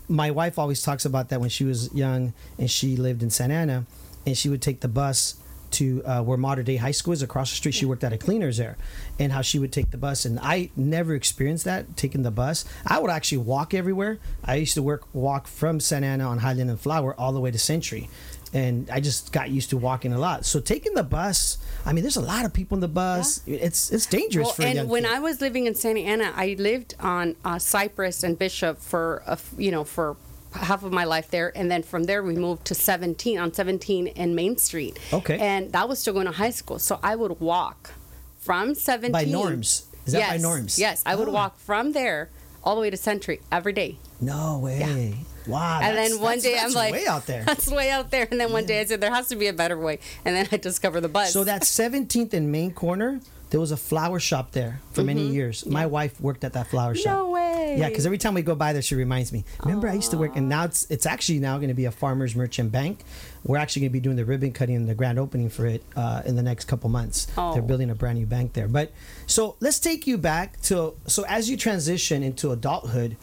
my 0.10 0.32
wife 0.32 0.60
always 0.60 0.82
talks 0.82 1.06
about 1.06 1.29
that 1.29 1.39
when 1.39 1.50
she 1.50 1.63
was 1.63 1.94
young 1.94 2.34
and 2.58 2.70
she 2.70 2.98
lived 2.98 3.24
in 3.24 3.29
Santa 3.29 3.53
Ana 3.53 3.86
and 4.25 4.38
she 4.38 4.50
would 4.50 4.62
take 4.62 4.82
the 4.82 4.88
bus 4.88 5.36
to 5.71 6.03
uh, 6.05 6.21
where 6.24 6.38
Mater 6.38 6.63
Dei 6.63 6.77
High 6.77 6.91
School 6.91 7.13
is 7.13 7.21
across 7.21 7.50
the 7.50 7.55
street. 7.55 7.74
She 7.74 7.86
worked 7.86 8.03
at 8.03 8.13
a 8.13 8.17
cleaners 8.17 8.57
there 8.57 8.77
and 9.19 9.31
how 9.31 9.41
she 9.41 9.59
would 9.59 9.71
take 9.71 9.91
the 9.91 9.97
bus. 9.97 10.25
And 10.25 10.39
I 10.41 10.69
never 10.75 11.13
experienced 11.15 11.65
that, 11.65 11.97
taking 11.97 12.24
the 12.24 12.31
bus. 12.31 12.65
I 12.86 13.00
would 13.00 13.12
actually 13.12 13.39
walk 13.39 13.74
everywhere. 13.74 14.19
I 14.43 14.55
used 14.55 14.74
to 14.75 14.83
work 14.83 15.03
walk 15.13 15.47
from 15.47 15.79
Santa 15.79 16.07
Ana 16.07 16.25
on 16.25 16.39
Highland 16.39 16.69
and 16.69 16.79
Flower 16.79 17.13
all 17.19 17.31
the 17.31 17.39
way 17.39 17.51
to 17.51 17.59
Century. 17.59 18.09
And 18.53 18.89
I 18.89 19.01
just 19.01 19.33
got 19.33 19.50
used 19.50 19.71
to 19.71 19.77
walking 19.77 20.13
a 20.13 20.17
lot. 20.17 20.45
So 20.45 20.62
taking 20.62 20.93
the 20.93 21.03
bus, 21.03 21.57
I 21.86 21.91
mean, 21.91 22.03
there's 22.03 22.15
a 22.15 22.21
lot 22.21 22.45
of 22.45 22.53
people 22.53 22.75
in 22.77 22.79
the 22.79 22.88
bus. 22.88 23.41
It's 23.45 23.91
it's 23.91 24.05
dangerous 24.05 24.45
Well, 24.45 24.53
for 24.53 24.63
and 24.63 24.89
when 24.89 25.03
kid. 25.03 25.12
I 25.12 25.19
was 25.19 25.41
living 25.41 25.65
in 25.65 25.75
Santa 25.75 26.00
Ana, 26.00 26.31
I 26.33 26.55
lived 26.57 26.95
on 27.00 27.36
uh, 27.43 27.59
Cypress 27.59 28.24
and 28.24 28.39
Bishop 28.39 28.79
for 28.79 29.21
a 29.27 29.33
f 29.33 29.51
you 29.57 29.69
know 29.69 29.83
for 29.83 30.15
half 30.57 30.83
of 30.83 30.91
my 30.91 31.03
life 31.05 31.29
there, 31.29 31.51
and 31.55 31.69
then 31.71 31.83
from 31.83 32.03
there 32.05 32.21
we 32.23 32.35
moved 32.35 32.65
to 32.65 32.75
17 32.75 33.37
on 33.39 33.53
17 33.53 34.07
and 34.09 34.35
Main 34.35 34.57
Street. 34.57 34.99
Okay. 35.13 35.37
and 35.39 35.71
that 35.73 35.87
was 35.89 35.99
still 35.99 36.13
going 36.13 36.25
to 36.25 36.31
high 36.31 36.49
school, 36.51 36.79
so 36.79 36.99
I 37.03 37.15
would 37.15 37.39
walk 37.39 37.91
from 38.39 38.75
17 38.75 39.11
By 39.11 39.25
norms. 39.25 39.83
Is 40.05 40.13
that 40.13 40.27
by 40.27 40.33
Yes, 40.35 40.41
norms? 40.41 40.79
Yes, 40.79 41.03
I 41.05 41.15
would 41.15 41.27
Oh. 41.27 41.31
walk 41.31 41.57
from 41.59 41.91
there 41.91 42.29
all 42.63 42.75
the 42.75 42.81
way 42.81 42.89
to 42.89 42.97
Century 42.97 43.41
every 43.51 43.73
day. 43.73 43.97
No 44.21 44.59
way. 44.59 45.15
Wow, 45.45 45.79
and 45.81 45.95
then 45.97 46.19
one 46.19 46.39
day 46.39 46.57
I'm 46.59 46.73
like, 46.73 46.91
way 46.91 47.07
out 47.07 47.25
there. 47.25 47.43
That's 47.45 47.69
way 47.71 47.89
out 47.89 48.11
there. 48.11 48.27
And 48.29 48.39
then 48.39 48.51
one 48.51 48.65
day 48.65 48.81
I 48.81 48.85
said, 48.85 48.99
there 48.99 49.13
has 49.13 49.27
to 49.29 49.35
be 49.37 49.47
a 49.47 49.53
better 49.53 49.77
way. 49.77 49.99
And 50.25 50.35
then 50.35 50.47
I 50.51 50.57
discovered 50.57 51.01
the 51.01 51.07
bus. 51.07 51.31
So 51.31 51.45
that 51.45 51.61
17th 51.61 52.33
and 52.39 52.51
Main 52.51 52.71
corner, 52.73 53.21
there 53.49 53.59
was 53.59 53.71
a 53.71 53.77
flower 53.77 54.19
shop 54.19 54.51
there 54.51 54.81
for 54.91 55.03
many 55.03 55.25
years. 55.25 55.65
My 55.65 55.85
wife 55.85 56.19
worked 56.19 56.43
at 56.43 56.53
that 56.53 56.67
flower 56.67 56.95
shop. 56.95 57.17
Mm-hmm. 57.17 57.23
No 57.23 57.29
way. 57.31 57.77
Yeah, 57.79 57.89
because 57.89 58.05
every 58.05 58.17
time 58.17 58.33
we 58.33 58.41
go 58.41 58.55
by 58.55 58.73
there, 58.73 58.81
she 58.81 58.95
reminds 58.95 59.31
me. 59.31 59.45
Remember, 59.63 59.87
I 59.87 59.93
used 59.93 60.11
to 60.11 60.17
work, 60.17 60.35
and 60.35 60.49
now 60.49 60.65
it's 60.65 60.89
it's 60.89 61.05
actually 61.05 61.39
now 61.39 61.57
going 61.57 61.69
to 61.69 61.73
be 61.73 61.85
a 61.85 61.91
farmers 61.91 62.35
merchant 62.35 62.71
bank. 62.71 63.03
We're 63.43 63.57
actually 63.57 63.81
going 63.81 63.91
to 63.91 63.93
be 63.93 63.99
doing 63.99 64.15
the 64.17 64.25
ribbon 64.25 64.51
cutting 64.51 64.75
and 64.75 64.89
the 64.89 64.95
grand 64.95 65.19
opening 65.19 65.49
for 65.49 65.65
it 65.65 65.83
uh, 65.95 66.23
in 66.25 66.35
the 66.35 66.43
next 66.43 66.65
couple 66.65 66.89
months. 66.89 67.27
Oh. 67.37 67.53
They're 67.53 67.61
building 67.61 67.89
a 67.89 67.95
brand 67.95 68.17
new 68.19 68.25
bank 68.25 68.53
there. 68.53 68.67
But 68.67 68.91
so 69.25 69.55
let's 69.59 69.79
take 69.79 70.07
you 70.07 70.17
back 70.17 70.59
to 70.63 70.95
so 71.07 71.23
as 71.27 71.49
you 71.49 71.55
transition 71.55 72.23
into 72.23 72.51
adulthood, 72.51 73.15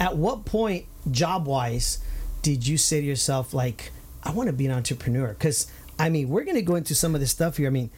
at 0.00 0.16
what 0.16 0.44
point, 0.44 0.86
job 1.10 1.46
wise, 1.46 1.98
did 2.42 2.66
you 2.66 2.76
say 2.76 3.00
to 3.00 3.06
yourself 3.06 3.54
like, 3.54 3.92
I 4.24 4.32
want 4.32 4.48
to 4.48 4.52
be 4.52 4.66
an 4.66 4.72
entrepreneur? 4.72 5.28
Because 5.28 5.70
I 5.98 6.08
mean, 6.08 6.30
we're 6.30 6.44
going 6.44 6.56
to 6.56 6.62
go 6.62 6.76
into 6.76 6.94
some 6.94 7.14
of 7.14 7.20
this 7.20 7.30
stuff 7.30 7.58
here. 7.58 7.66
I 7.66 7.70
mean, 7.70 7.90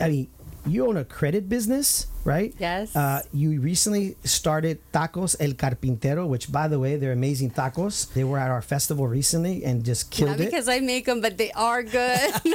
I 0.00 0.08
mean, 0.08 0.28
you 0.66 0.86
own 0.86 0.96
a 0.96 1.04
credit 1.04 1.48
business, 1.48 2.06
right? 2.24 2.54
Yes. 2.58 2.94
Uh, 2.96 3.22
you 3.32 3.60
recently 3.60 4.16
started 4.24 4.80
Tacos 4.92 5.36
El 5.40 5.52
Carpintero, 5.52 6.26
which, 6.26 6.50
by 6.50 6.68
the 6.68 6.78
way, 6.78 6.96
they're 6.96 7.12
amazing 7.12 7.50
tacos. 7.50 8.12
They 8.12 8.24
were 8.24 8.38
at 8.38 8.50
our 8.50 8.62
festival 8.62 9.06
recently 9.06 9.64
and 9.64 9.84
just 9.84 10.10
Not 10.10 10.16
killed 10.16 10.40
it. 10.40 10.50
because 10.50 10.68
I 10.68 10.80
make 10.80 11.04
them, 11.06 11.20
but 11.20 11.36
they 11.36 11.52
are 11.52 11.82
good. 11.82 12.32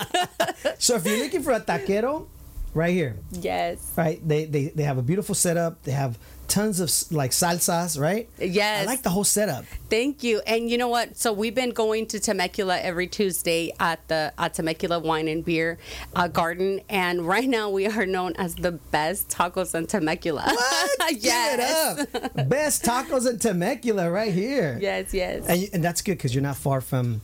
So 0.77 0.95
if 0.95 1.05
you're 1.05 1.17
looking 1.19 1.41
for 1.43 1.51
a 1.51 1.59
taquero, 1.59 2.27
right 2.73 2.93
here, 2.93 3.15
yes. 3.31 3.93
right? 3.95 4.19
They, 4.25 4.45
they 4.45 4.69
they 4.69 4.83
have 4.83 4.97
a 4.97 5.01
beautiful 5.01 5.35
setup. 5.35 5.83
They 5.83 5.91
have 5.91 6.17
tons 6.50 6.79
of 6.79 6.89
like 7.15 7.32
salsas, 7.32 8.00
right? 8.00 8.27
Yes. 8.39 8.84
I 8.84 8.86
like 8.86 9.03
the 9.03 9.10
whole 9.10 9.24
setup. 9.24 9.65
Thank 9.89 10.24
you. 10.24 10.41
And 10.46 10.70
you 10.70 10.77
know 10.77 10.88
what? 10.88 11.18
So 11.18 11.32
we've 11.32 11.56
been 11.56 11.70
going 11.72 12.08
to 12.08 12.20
Temecula 12.20 12.79
every 12.79 13.08
Tuesday 13.08 13.72
at 13.79 14.06
the 14.08 14.34
at 14.38 14.56
Temecula 14.56 15.00
Wine 15.00 15.27
and 15.27 15.46
Beer 15.46 15.77
uh, 16.15 16.27
Garden, 16.27 16.82
and 16.89 17.27
right 17.27 17.48
now 17.48 17.70
we 17.70 17.88
are 17.88 18.06
known 18.06 18.34
as 18.38 18.56
the 18.56 18.72
best 18.72 19.29
tacos 19.29 19.75
in 19.75 19.88
Temecula. 19.88 20.44
What? 20.46 21.22
yes. 21.22 22.08
Give 22.08 22.08
it 22.13 22.25
up. 22.25 22.50
Best 22.50 22.84
tacos 22.84 23.29
in 23.29 23.39
Temecula, 23.39 24.10
right 24.12 24.34
here. 24.34 24.77
Yes. 24.82 25.13
Yes. 25.13 25.46
and, 25.48 25.70
and 25.74 25.84
that's 25.84 26.01
good 26.01 26.18
because 26.18 26.34
you're 26.34 26.41
not 26.41 26.58
far 26.58 26.82
from 26.82 27.22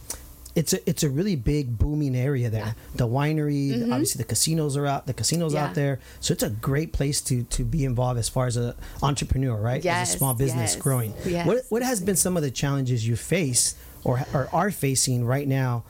it's 0.55 0.71
a 0.73 0.89
it's 0.89 1.03
a 1.03 1.09
really 1.09 1.35
big 1.35 1.77
booming 1.77 2.15
area 2.15 2.49
there 2.49 2.75
the 2.95 3.07
winery 3.07 3.91
obviously 3.91 4.17
the 4.19 4.23
casinos 4.27 4.77
are 4.77 4.87
out 4.87 5.05
the 5.05 5.13
casinos 5.13 5.51
Mm-hmm. 5.53 5.55
Yeah. 5.63 5.69
out 5.69 5.75
there 5.75 5.99
so 6.21 6.31
it's 6.33 6.43
a 6.43 6.49
great 6.49 6.93
place 6.93 7.19
to 7.21 7.43
to 7.43 7.63
be 7.63 7.83
involved 7.85 8.17
as 8.17 8.29
far 8.29 8.47
as 8.47 8.55
a 8.57 8.75
entrepreneur 9.03 9.55
right 9.59 9.79
as 9.79 9.85
Yes, 9.85 10.13
a 10.15 10.17
small 10.17 10.33
business 10.33 10.73
yes, 10.73 10.81
growing 10.81 11.13
yes. 11.25 11.45
what 11.45 11.57
what 11.69 11.83
has 11.83 11.99
been 12.01 12.15
some 12.15 12.37
of 12.37 12.43
the 12.43 12.51
challenges 12.51 13.05
you 13.07 13.15
face 13.15 13.75
or 14.03 14.23
or 14.33 14.47
are 14.53 14.71
facing 14.71 15.25
right 15.25 15.47
now 15.47 15.83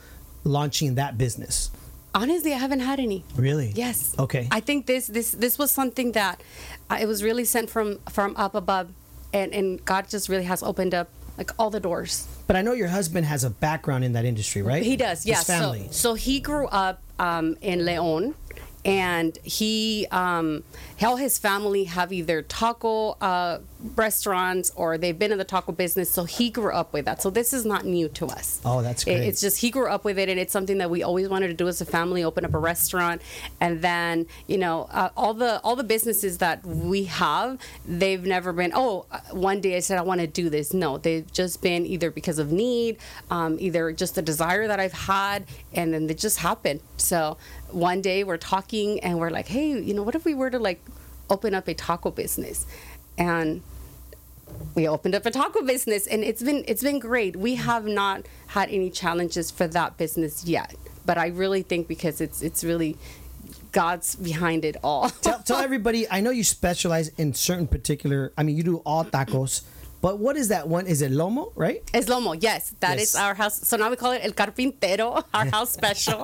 launching 0.43 0.95
that 0.95 1.17
business 1.17 1.69
Honestly, 2.13 2.53
I 2.53 2.57
haven't 2.57 2.79
had 2.79 2.97
any. 3.01 3.25
really 3.35 3.73
Yes. 3.75 4.15
okay 4.17 4.47
I 4.49 4.61
think 4.61 4.85
this 4.85 5.07
this 5.07 5.31
this 5.31 5.59
was 5.59 5.69
something 5.69 6.13
that 6.13 6.41
uh, 6.89 6.97
it 7.01 7.07
was 7.07 7.21
really 7.23 7.43
sent 7.43 7.69
from 7.69 7.99
from 8.09 8.33
up 8.37 8.55
above, 8.55 8.87
and 9.33 9.53
and 9.53 9.83
God 9.83 10.07
just 10.07 10.29
really 10.29 10.45
has 10.45 10.63
opened 10.63 10.93
up 10.95 11.09
like 11.37 11.51
all 11.59 11.69
the 11.69 11.79
doors. 11.79 12.27
but 12.47 12.55
i 12.55 12.61
know 12.61 12.73
your 12.73 12.87
husband 12.87 13.25
has 13.25 13.43
a 13.43 13.49
background 13.49 14.03
in 14.03 14.13
that 14.13 14.25
industry 14.25 14.61
right 14.61 14.83
He 14.83 14.95
does, 14.95 15.25
yeah. 15.25 15.41
Family 15.43 15.87
So, 15.91 15.91
so 15.91 16.13
he 16.15 16.39
grew 16.39 16.67
up 16.67 17.01
um, 17.19 17.57
in 17.61 17.85
Leon, 17.85 18.35
and 18.85 19.37
he, 19.43 20.07
um, 20.11 20.63
all 21.01 21.17
his 21.17 21.37
family 21.39 21.85
have 21.85 22.13
either 22.13 22.41
taco 22.43 23.11
uh, 23.19 23.59
restaurants 23.95 24.71
or 24.75 24.97
they've 24.97 25.17
been 25.17 25.31
in 25.31 25.37
the 25.37 25.43
taco 25.43 25.71
business. 25.71 26.09
So 26.09 26.23
he 26.23 26.49
grew 26.49 26.71
up 26.71 26.93
with 26.93 27.05
that. 27.05 27.21
So 27.21 27.29
this 27.29 27.51
is 27.53 27.65
not 27.65 27.85
new 27.85 28.07
to 28.09 28.27
us. 28.27 28.61
Oh, 28.63 28.81
that's 28.81 29.01
It- 29.03 29.05
great. 29.05 29.27
It's 29.27 29.41
just 29.41 29.57
he 29.57 29.71
grew 29.71 29.87
up 29.87 30.05
with 30.05 30.17
it, 30.19 30.29
and 30.29 30.39
it's 30.39 30.53
something 30.53 30.77
that 30.77 30.89
we 30.89 31.01
always 31.03 31.27
wanted 31.29 31.47
to 31.47 31.53
do 31.53 31.67
as 31.67 31.81
a 31.81 31.85
family: 31.85 32.23
open 32.23 32.45
up 32.45 32.53
a 32.53 32.59
restaurant, 32.59 33.21
and 33.59 33.81
then 33.81 34.27
you 34.47 34.57
know 34.57 34.87
uh, 34.91 35.09
all 35.17 35.33
the 35.33 35.59
all 35.63 35.75
the 35.75 35.83
businesses 35.83 36.37
that 36.37 36.63
we 36.65 37.05
have, 37.05 37.59
they've 37.87 38.23
never 38.23 38.53
been. 38.53 38.71
Oh, 38.75 39.05
uh, 39.11 39.19
one 39.31 39.61
day 39.61 39.75
I 39.75 39.79
said 39.79 39.97
I 39.97 40.03
want 40.03 40.21
to 40.21 40.27
do 40.27 40.49
this. 40.49 40.73
No, 40.73 40.97
they've 40.99 41.29
just 41.31 41.61
been 41.61 41.85
either 41.85 42.11
because 42.11 42.37
of 42.39 42.51
need, 42.51 42.97
um, 43.31 43.57
either 43.59 43.91
just 43.91 44.17
a 44.17 44.21
desire 44.21 44.67
that 44.67 44.79
I've 44.79 44.93
had, 44.93 45.45
and 45.73 45.93
then 45.93 46.05
they 46.07 46.13
just 46.13 46.37
happened. 46.39 46.81
So 46.97 47.37
one 47.75 48.01
day 48.01 48.23
we're 48.23 48.37
talking, 48.37 48.99
and 49.01 49.19
we're 49.19 49.29
like, 49.29 49.47
hey, 49.47 49.79
you 49.79 49.93
know, 49.93 50.03
what 50.03 50.15
if 50.15 50.25
we 50.25 50.33
were 50.33 50.49
to 50.49 50.59
like 50.59 50.83
open 51.29 51.53
up 51.53 51.67
a 51.67 51.73
taco 51.73 52.11
business, 52.11 52.65
and 53.17 53.61
we 54.73 54.87
opened 54.87 55.15
up 55.15 55.25
a 55.25 55.31
taco 55.31 55.61
business 55.63 56.07
and 56.07 56.23
it's 56.23 56.41
been 56.41 56.63
it's 56.67 56.83
been 56.83 56.99
great. 56.99 57.35
We 57.35 57.55
have 57.55 57.85
not 57.85 58.25
had 58.47 58.69
any 58.69 58.89
challenges 58.89 59.51
for 59.51 59.67
that 59.67 59.97
business 59.97 60.45
yet 60.45 60.75
but 61.05 61.17
i 61.17 61.27
really 61.27 61.61
think 61.61 61.87
because 61.87 62.19
it's 62.19 62.41
it's 62.41 62.63
really 62.63 62.97
god's 63.71 64.15
behind 64.15 64.63
it 64.63 64.77
all. 64.83 65.09
Tell, 65.09 65.39
tell 65.39 65.57
everybody 65.69 66.09
i 66.09 66.19
know 66.19 66.31
you 66.31 66.43
specialize 66.43 67.09
in 67.09 67.33
certain 67.33 67.67
particular 67.67 68.33
i 68.37 68.43
mean 68.43 68.57
you 68.57 68.63
do 68.63 68.77
all 68.77 69.05
tacos 69.05 69.63
but 70.05 70.15
what 70.25 70.35
is 70.41 70.47
that 70.53 70.63
one 70.77 70.85
is 70.93 70.99
it 71.07 71.11
lomo 71.21 71.43
right 71.55 71.81
It's 71.97 72.07
lomo, 72.13 72.31
yes. 72.47 72.61
that 72.83 72.97
is 73.03 73.13
Yes. 73.13 73.23
our 73.23 73.33
house. 73.41 73.55
So 73.69 73.73
now 73.81 73.89
we 73.93 73.97
call 74.03 74.11
it 74.17 74.21
el 74.27 74.33
carpintero, 74.41 75.07
our 75.37 75.45
house 75.55 75.71
special. 75.81 76.19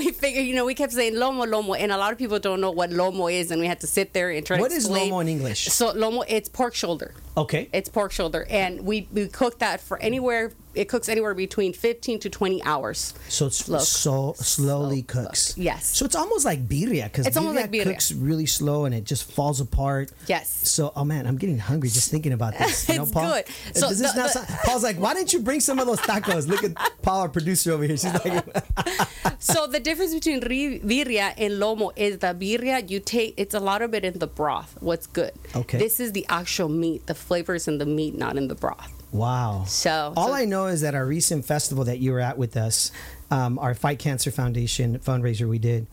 we 0.00 0.06
figure, 0.22 0.42
you 0.48 0.54
know, 0.56 0.66
we 0.70 0.74
kept 0.82 0.92
saying 0.92 1.14
lomo, 1.14 1.42
lomo, 1.54 1.72
and 1.82 1.90
a 1.92 1.98
lot 2.02 2.10
of 2.12 2.18
people 2.22 2.38
don't 2.38 2.60
know 2.64 2.70
what 2.80 2.90
lomo 3.00 3.24
is, 3.40 3.46
and 3.50 3.58
we 3.64 3.66
had 3.72 3.80
to 3.84 3.88
sit 3.96 4.12
there 4.16 4.28
and 4.36 4.44
try 4.44 4.58
What 4.60 4.70
to 4.70 4.76
is 4.76 4.84
explain. 4.84 5.10
lomo 5.12 5.22
in 5.24 5.28
English? 5.36 5.60
So 5.78 5.84
lomo, 6.02 6.20
it's 6.36 6.48
pork 6.58 6.74
shoulder. 6.74 7.10
Okay 7.36 7.68
It's 7.72 7.88
pork 7.88 8.12
shoulder, 8.12 8.46
and 8.50 8.80
we 8.82 9.08
we 9.12 9.28
cook 9.28 9.58
that 9.60 9.80
for 9.80 9.98
anywhere. 10.00 10.52
It 10.74 10.90
cooks 10.90 11.08
anywhere 11.08 11.32
between 11.32 11.72
15 11.72 12.18
to 12.20 12.28
20 12.28 12.62
hours. 12.62 13.14
So 13.30 13.46
it's 13.46 13.56
Slow 13.64 13.78
so 13.78 14.34
slowly 14.36 15.00
Slow 15.08 15.22
cooks. 15.24 15.54
cook. 15.54 15.64
Yes. 15.64 15.86
So 15.96 16.04
it's 16.04 16.14
almost 16.14 16.44
like 16.44 16.68
birria 16.68 17.04
because 17.04 17.26
It's 17.26 17.38
almost 17.38 17.56
like 17.56 17.70
birria. 17.72 17.84
cooks 17.84 18.12
really 18.12 18.44
slow 18.44 18.84
and 18.84 18.94
it 18.94 19.04
just 19.04 19.24
falls 19.32 19.58
apart. 19.62 20.12
Yes. 20.26 20.50
So 20.50 20.92
oh 20.94 21.02
man, 21.04 21.26
I'm 21.26 21.38
getting 21.38 21.58
hungry 21.58 21.88
just 21.88 22.10
thinking 22.10 22.32
about 22.34 22.58
this. 22.58 22.86
You 22.90 22.96
know, 22.96 23.02
It's 23.04 23.12
Paul? 23.12 23.32
good. 23.32 23.44
So 23.74 23.88
Does 23.88 23.98
this 24.00 24.12
the- 24.12 24.18
not 24.20 24.30
sound- 24.30 24.48
Paul's 24.64 24.82
like, 24.82 24.98
why 24.98 25.14
didn't 25.14 25.32
you 25.32 25.40
bring 25.40 25.60
some 25.60 25.78
of 25.78 25.86
those 25.86 26.00
tacos? 26.00 26.46
Look 26.46 26.62
at 26.62 26.72
Paul, 27.00 27.22
our 27.22 27.30
producer 27.30 27.72
over 27.72 27.84
here. 27.84 27.96
She's 27.96 28.12
like, 28.12 28.44
so 29.38 29.66
the 29.66 29.80
difference 29.80 30.12
between 30.12 30.40
birria 30.42 31.32
and 31.38 31.54
lomo 31.54 31.90
is 31.96 32.18
the 32.18 32.28
birria 32.34 32.88
you 32.90 33.00
take 33.00 33.32
it's 33.38 33.54
a 33.54 33.60
lot 33.60 33.80
of 33.80 33.94
it 33.94 34.04
in 34.04 34.18
the 34.18 34.26
broth 34.26 34.76
what's 34.80 35.06
good 35.06 35.32
Okay. 35.54 35.78
this 35.78 36.00
is 36.00 36.12
the 36.12 36.26
actual 36.28 36.68
meat 36.68 37.06
the 37.06 37.14
flavors 37.26 37.66
in 37.68 37.78
the 37.78 37.86
meat 37.86 38.16
not 38.16 38.36
in 38.36 38.48
the 38.48 38.54
broth 38.54 38.92
wow. 39.12 39.64
So- 39.66 40.12
all 40.16 40.28
so- 40.28 40.34
I 40.34 40.44
know 40.44 40.66
is 40.66 40.82
that 40.82 40.94
our 40.94 41.06
recent 41.06 41.44
festival 41.44 41.84
that 41.84 41.98
you 41.98 42.12
were 42.12 42.20
at 42.20 42.36
with 42.36 42.56
us, 42.56 42.90
um, 43.30 43.58
our 43.58 43.74
Fight 43.74 43.98
Cancer 43.98 44.30
Foundation 44.30 44.98
fundraiser 44.98 45.48
we 45.48 45.58
did. 45.58 45.86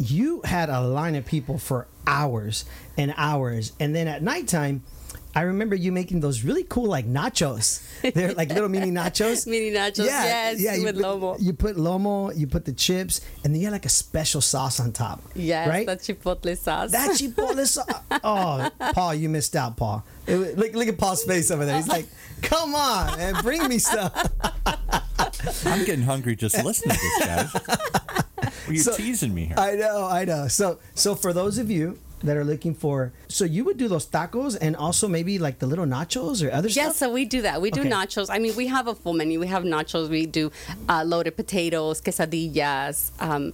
You 0.00 0.40
had 0.44 0.70
a 0.70 0.80
line 0.80 1.14
of 1.14 1.26
people 1.26 1.58
for 1.58 1.86
hours 2.06 2.64
and 2.96 3.12
hours, 3.18 3.72
and 3.78 3.94
then 3.94 4.08
at 4.08 4.22
nighttime. 4.22 4.82
I 5.32 5.42
remember 5.42 5.76
you 5.76 5.92
making 5.92 6.18
those 6.20 6.42
really 6.42 6.64
cool 6.64 6.88
like 6.88 7.06
nachos. 7.06 7.86
They're 8.02 8.34
like 8.34 8.48
little 8.48 8.68
mini 8.68 8.90
nachos. 8.90 9.46
Mini 9.46 9.70
nachos, 9.70 10.04
yes, 10.06 10.58
you 10.78 10.84
with 10.84 10.96
put, 10.96 11.04
lomo. 11.04 11.36
You 11.40 11.52
put 11.52 11.76
lomo, 11.76 12.36
you 12.36 12.48
put 12.48 12.64
the 12.64 12.72
chips, 12.72 13.20
and 13.44 13.54
then 13.54 13.60
you 13.60 13.66
had 13.68 13.72
like 13.72 13.86
a 13.86 13.90
special 13.90 14.40
sauce 14.40 14.80
on 14.80 14.90
top. 14.90 15.22
yes 15.36 15.68
right. 15.68 15.86
the 15.86 15.96
chipotle 15.96 16.56
sauce 16.58 16.90
that 16.90 17.10
chipotle 17.10 17.64
sauce. 17.66 17.86
Oh, 18.24 18.70
Paul, 18.92 19.14
you 19.14 19.28
missed 19.28 19.54
out, 19.54 19.76
Paul. 19.76 20.04
It 20.26 20.58
look, 20.58 20.72
look 20.72 20.88
at 20.88 20.98
Paul's 20.98 21.22
face 21.22 21.52
over 21.52 21.64
there. 21.64 21.76
He's 21.76 21.86
like, 21.86 22.06
"Come 22.42 22.74
on, 22.74 23.16
man, 23.16 23.34
bring 23.42 23.68
me 23.68 23.78
stuff." 23.78 24.12
I'm 25.64 25.84
getting 25.84 26.02
hungry 26.02 26.34
just 26.34 26.62
listening 26.64 26.96
to 26.96 27.02
this, 27.02 27.26
guys. 27.26 27.99
Well, 28.70 28.74
you're 28.76 28.84
So- 28.84 28.96
teasing 28.96 29.34
me 29.34 29.46
here. 29.46 29.56
I 29.58 29.74
know, 29.74 30.06
I 30.06 30.24
know. 30.24 30.48
So, 30.48 30.78
so 30.94 31.14
for 31.14 31.32
those 31.32 31.58
of 31.58 31.70
you 31.70 31.98
that 32.22 32.36
are 32.36 32.44
looking 32.44 32.74
for, 32.74 33.12
so 33.28 33.44
you 33.44 33.64
would 33.64 33.78
do 33.78 33.88
those 33.88 34.06
tacos 34.06 34.56
and 34.60 34.76
also 34.76 35.08
maybe 35.08 35.38
like 35.38 35.58
the 35.58 35.66
little 35.66 35.86
nachos 35.86 36.46
or 36.46 36.52
other 36.52 36.68
Yes, 36.68 36.96
stuff. 36.96 36.96
so 36.96 37.12
we 37.12 37.24
do 37.24 37.42
that. 37.42 37.60
We 37.62 37.70
do 37.70 37.80
Okay. 37.80 37.90
nachos. 37.90 38.26
I 38.30 38.38
mean, 38.38 38.54
we 38.56 38.66
have 38.66 38.86
a 38.88 38.94
full 38.94 39.14
menu. 39.14 39.40
We 39.40 39.46
have 39.48 39.64
nachos. 39.64 40.08
We 40.10 40.26
do 40.26 40.52
uh, 40.88 41.02
loaded 41.04 41.36
potatoes, 41.36 42.00
quesadillas. 42.00 43.10
Um, 43.20 43.52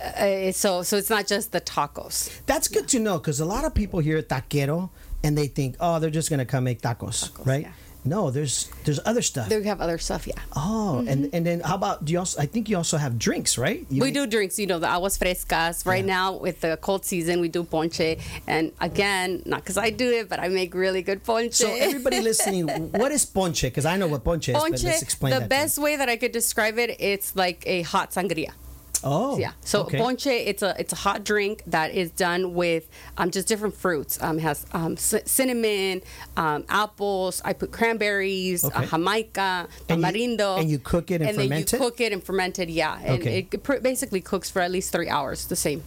uh, 0.00 0.52
so, 0.52 0.82
so 0.82 0.96
it's 0.96 1.10
not 1.10 1.26
just 1.26 1.52
the 1.52 1.60
tacos. 1.60 2.30
That's 2.46 2.68
good 2.68 2.88
to 2.88 2.98
know 3.00 3.18
because 3.18 3.40
a 3.40 3.44
lot 3.44 3.64
of 3.64 3.74
people 3.74 4.00
hear 4.00 4.22
taquero 4.22 4.90
and 5.24 5.36
they 5.36 5.46
think, 5.48 5.76
oh, 5.80 5.98
they're 5.98 6.10
just 6.10 6.30
gonna 6.30 6.44
come 6.44 6.64
make 6.64 6.82
tacos, 6.82 7.30
Tacos, 7.30 7.46
right? 7.46 7.62
yeah. 7.62 7.72
No, 8.04 8.30
there's 8.30 8.68
there's 8.84 9.00
other 9.06 9.22
stuff. 9.22 9.48
There 9.48 9.60
we 9.60 9.66
have 9.66 9.80
other 9.80 9.96
stuff. 9.98 10.26
Yeah. 10.26 10.34
oh, 10.56 11.04
and 11.08 11.30
and 11.32 11.44
then 11.46 11.60
how 11.60 11.74
about 11.76 12.04
do 12.04 12.12
you 12.12 12.18
also? 12.18 12.40
I 12.40 12.46
think 12.46 12.68
you 12.68 12.76
also 12.76 12.96
have 12.98 13.18
drinks, 13.18 13.56
right? 13.56 13.80
You 13.80 13.84
Mm-hmm. 13.84 14.00
We 14.00 14.06
make- 14.08 14.14
do 14.14 14.26
drinks, 14.26 14.58
you 14.58 14.66
know, 14.66 14.78
the 14.78 14.88
aguas 14.88 15.16
frescas. 15.18 15.86
Right 15.86 16.04
Yeah. 16.04 16.14
now, 16.16 16.32
with 16.36 16.60
the 16.60 16.76
cold 16.80 17.04
season, 17.04 17.40
we 17.40 17.48
do 17.48 17.64
ponche. 17.64 18.18
And 18.46 18.72
again, 18.80 19.42
not 19.46 19.60
because 19.64 19.78
I 19.78 19.90
do 19.90 20.10
it, 20.12 20.28
but 20.28 20.38
I 20.38 20.48
make 20.48 20.74
really 20.74 21.00
good 21.02 21.24
ponche. 21.24 21.54
So 21.54 21.68
everybody 21.72 22.20
listening, 22.30 22.68
what 22.92 23.10
is 23.12 23.24
ponche? 23.24 23.62
Because 23.62 23.86
I 23.86 23.96
know 23.96 24.06
what 24.06 24.22
ponche 24.22 24.48
is, 24.48 24.54
but 24.54 24.60
ponche, 24.68 24.84
let's 24.84 25.02
explain 25.02 25.32
the 25.34 25.46
best 25.48 25.78
way 25.78 25.96
that 25.96 26.08
I 26.08 26.16
could 26.16 26.32
describe 26.32 26.78
it, 26.78 26.96
it's 27.00 27.34
like 27.34 27.62
a 27.66 27.82
hot 27.82 28.10
sangria. 28.12 28.52
Oh, 29.06 29.38
yeah. 29.38 29.52
So 29.60 29.82
okay. 29.82 29.98
ponche, 29.98 30.26
it's 30.26 30.62
a 30.62 30.74
it's 30.78 30.92
a 30.94 30.96
hot 30.96 31.24
drink 31.24 31.62
that 31.66 31.92
is 31.92 32.10
done 32.10 32.54
with 32.54 32.88
um, 33.18 33.30
just 33.30 33.46
different 33.46 33.74
fruits. 33.74 34.20
Um, 34.22 34.38
it 34.38 34.42
has 34.42 34.64
um, 34.72 34.96
c- 34.96 35.20
cinnamon, 35.26 36.00
um, 36.38 36.64
apples. 36.70 37.42
I 37.44 37.52
put 37.52 37.70
cranberries, 37.70 38.64
Okay. 38.64 38.74
uh, 38.84 38.86
jamaica, 38.86 39.68
And 39.88 40.02
tamarindo, 40.02 40.58
and 40.58 40.70
you 40.70 40.78
cook 40.78 41.10
it 41.10 41.20
and 41.20 41.36
then 41.38 41.48
ferment 41.48 41.72
you 41.72 41.76
it? 41.76 41.80
cook 41.80 42.00
it 42.00 42.12
and 42.14 42.24
ferment 42.24 42.58
it. 42.58 42.70
Yeah, 42.70 42.98
and 43.04 43.20
Okay. 43.20 43.46
it 43.52 43.62
pr- 43.62 43.76
basically 43.82 44.22
cooks 44.22 44.48
for 44.50 44.60
at 44.62 44.70
least 44.70 44.90
three 44.90 45.08
hours. 45.10 45.46
The 45.46 45.56
same. 45.56 45.82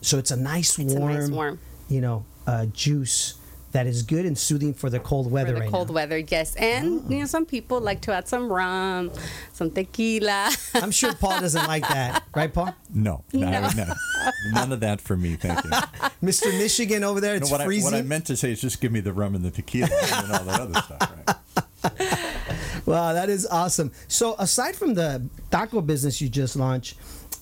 So 0.00 0.18
it's 0.18 0.30
a 0.30 0.36
nice 0.36 0.78
It's 0.78 0.94
warm, 0.94 1.10
a 1.10 1.18
nice 1.20 1.28
warm. 1.28 1.58
you 1.88 2.00
know, 2.00 2.24
uh, 2.46 2.66
juice 2.66 3.34
that 3.72 3.86
is 3.86 4.02
good 4.02 4.26
and 4.26 4.36
soothing 4.36 4.74
for 4.74 4.90
the 4.90 4.98
cold 5.00 5.30
weather 5.30 5.48
for 5.48 5.54
the 5.54 5.60
right 5.60 5.70
cold 5.70 5.88
now. 5.88 5.94
weather, 5.94 6.18
yes. 6.18 6.54
And 6.56 7.02
ah. 7.04 7.08
you 7.08 7.18
know, 7.20 7.26
some 7.26 7.46
people 7.46 7.80
like 7.80 8.00
to 8.02 8.12
add 8.12 8.28
some 8.28 8.52
rum, 8.52 9.10
some 9.52 9.70
tequila. 9.70 10.50
I'm 10.74 10.90
sure 10.90 11.14
Paul 11.14 11.40
doesn't 11.40 11.66
like 11.66 11.86
that, 11.88 12.24
right, 12.34 12.52
Paul? 12.52 12.74
No, 12.92 13.24
no, 13.32 13.50
no, 13.50 13.92
none 14.52 14.72
of 14.72 14.80
that 14.80 15.00
for 15.00 15.16
me. 15.16 15.36
Thank 15.36 15.64
you. 15.64 15.70
Mr. 16.22 16.46
Michigan 16.58 17.04
over 17.04 17.20
there, 17.20 17.34
No, 17.34 17.42
it's 17.42 17.50
what, 17.50 17.60
I, 17.60 17.64
freezing. 17.64 17.92
what 17.92 17.98
I 17.98 18.02
meant 18.02 18.26
to 18.26 18.36
say 18.36 18.52
is 18.52 18.60
just 18.60 18.80
give 18.80 18.92
me 18.92 19.00
the 19.00 19.12
rum 19.12 19.34
and 19.34 19.44
the 19.44 19.50
tequila 19.50 19.88
and 19.90 20.32
all 20.32 20.44
that 20.44 20.60
other 20.60 20.80
stuff. 20.82 21.12
Right? 21.26 21.36
Wow, 22.86 23.12
that 23.12 23.28
is 23.28 23.46
awesome. 23.46 23.92
So, 24.08 24.34
aside 24.38 24.74
from 24.74 24.94
the 24.94 25.22
taco 25.50 25.80
business 25.80 26.20
you 26.20 26.28
just 26.28 26.56
launched, 26.56 26.96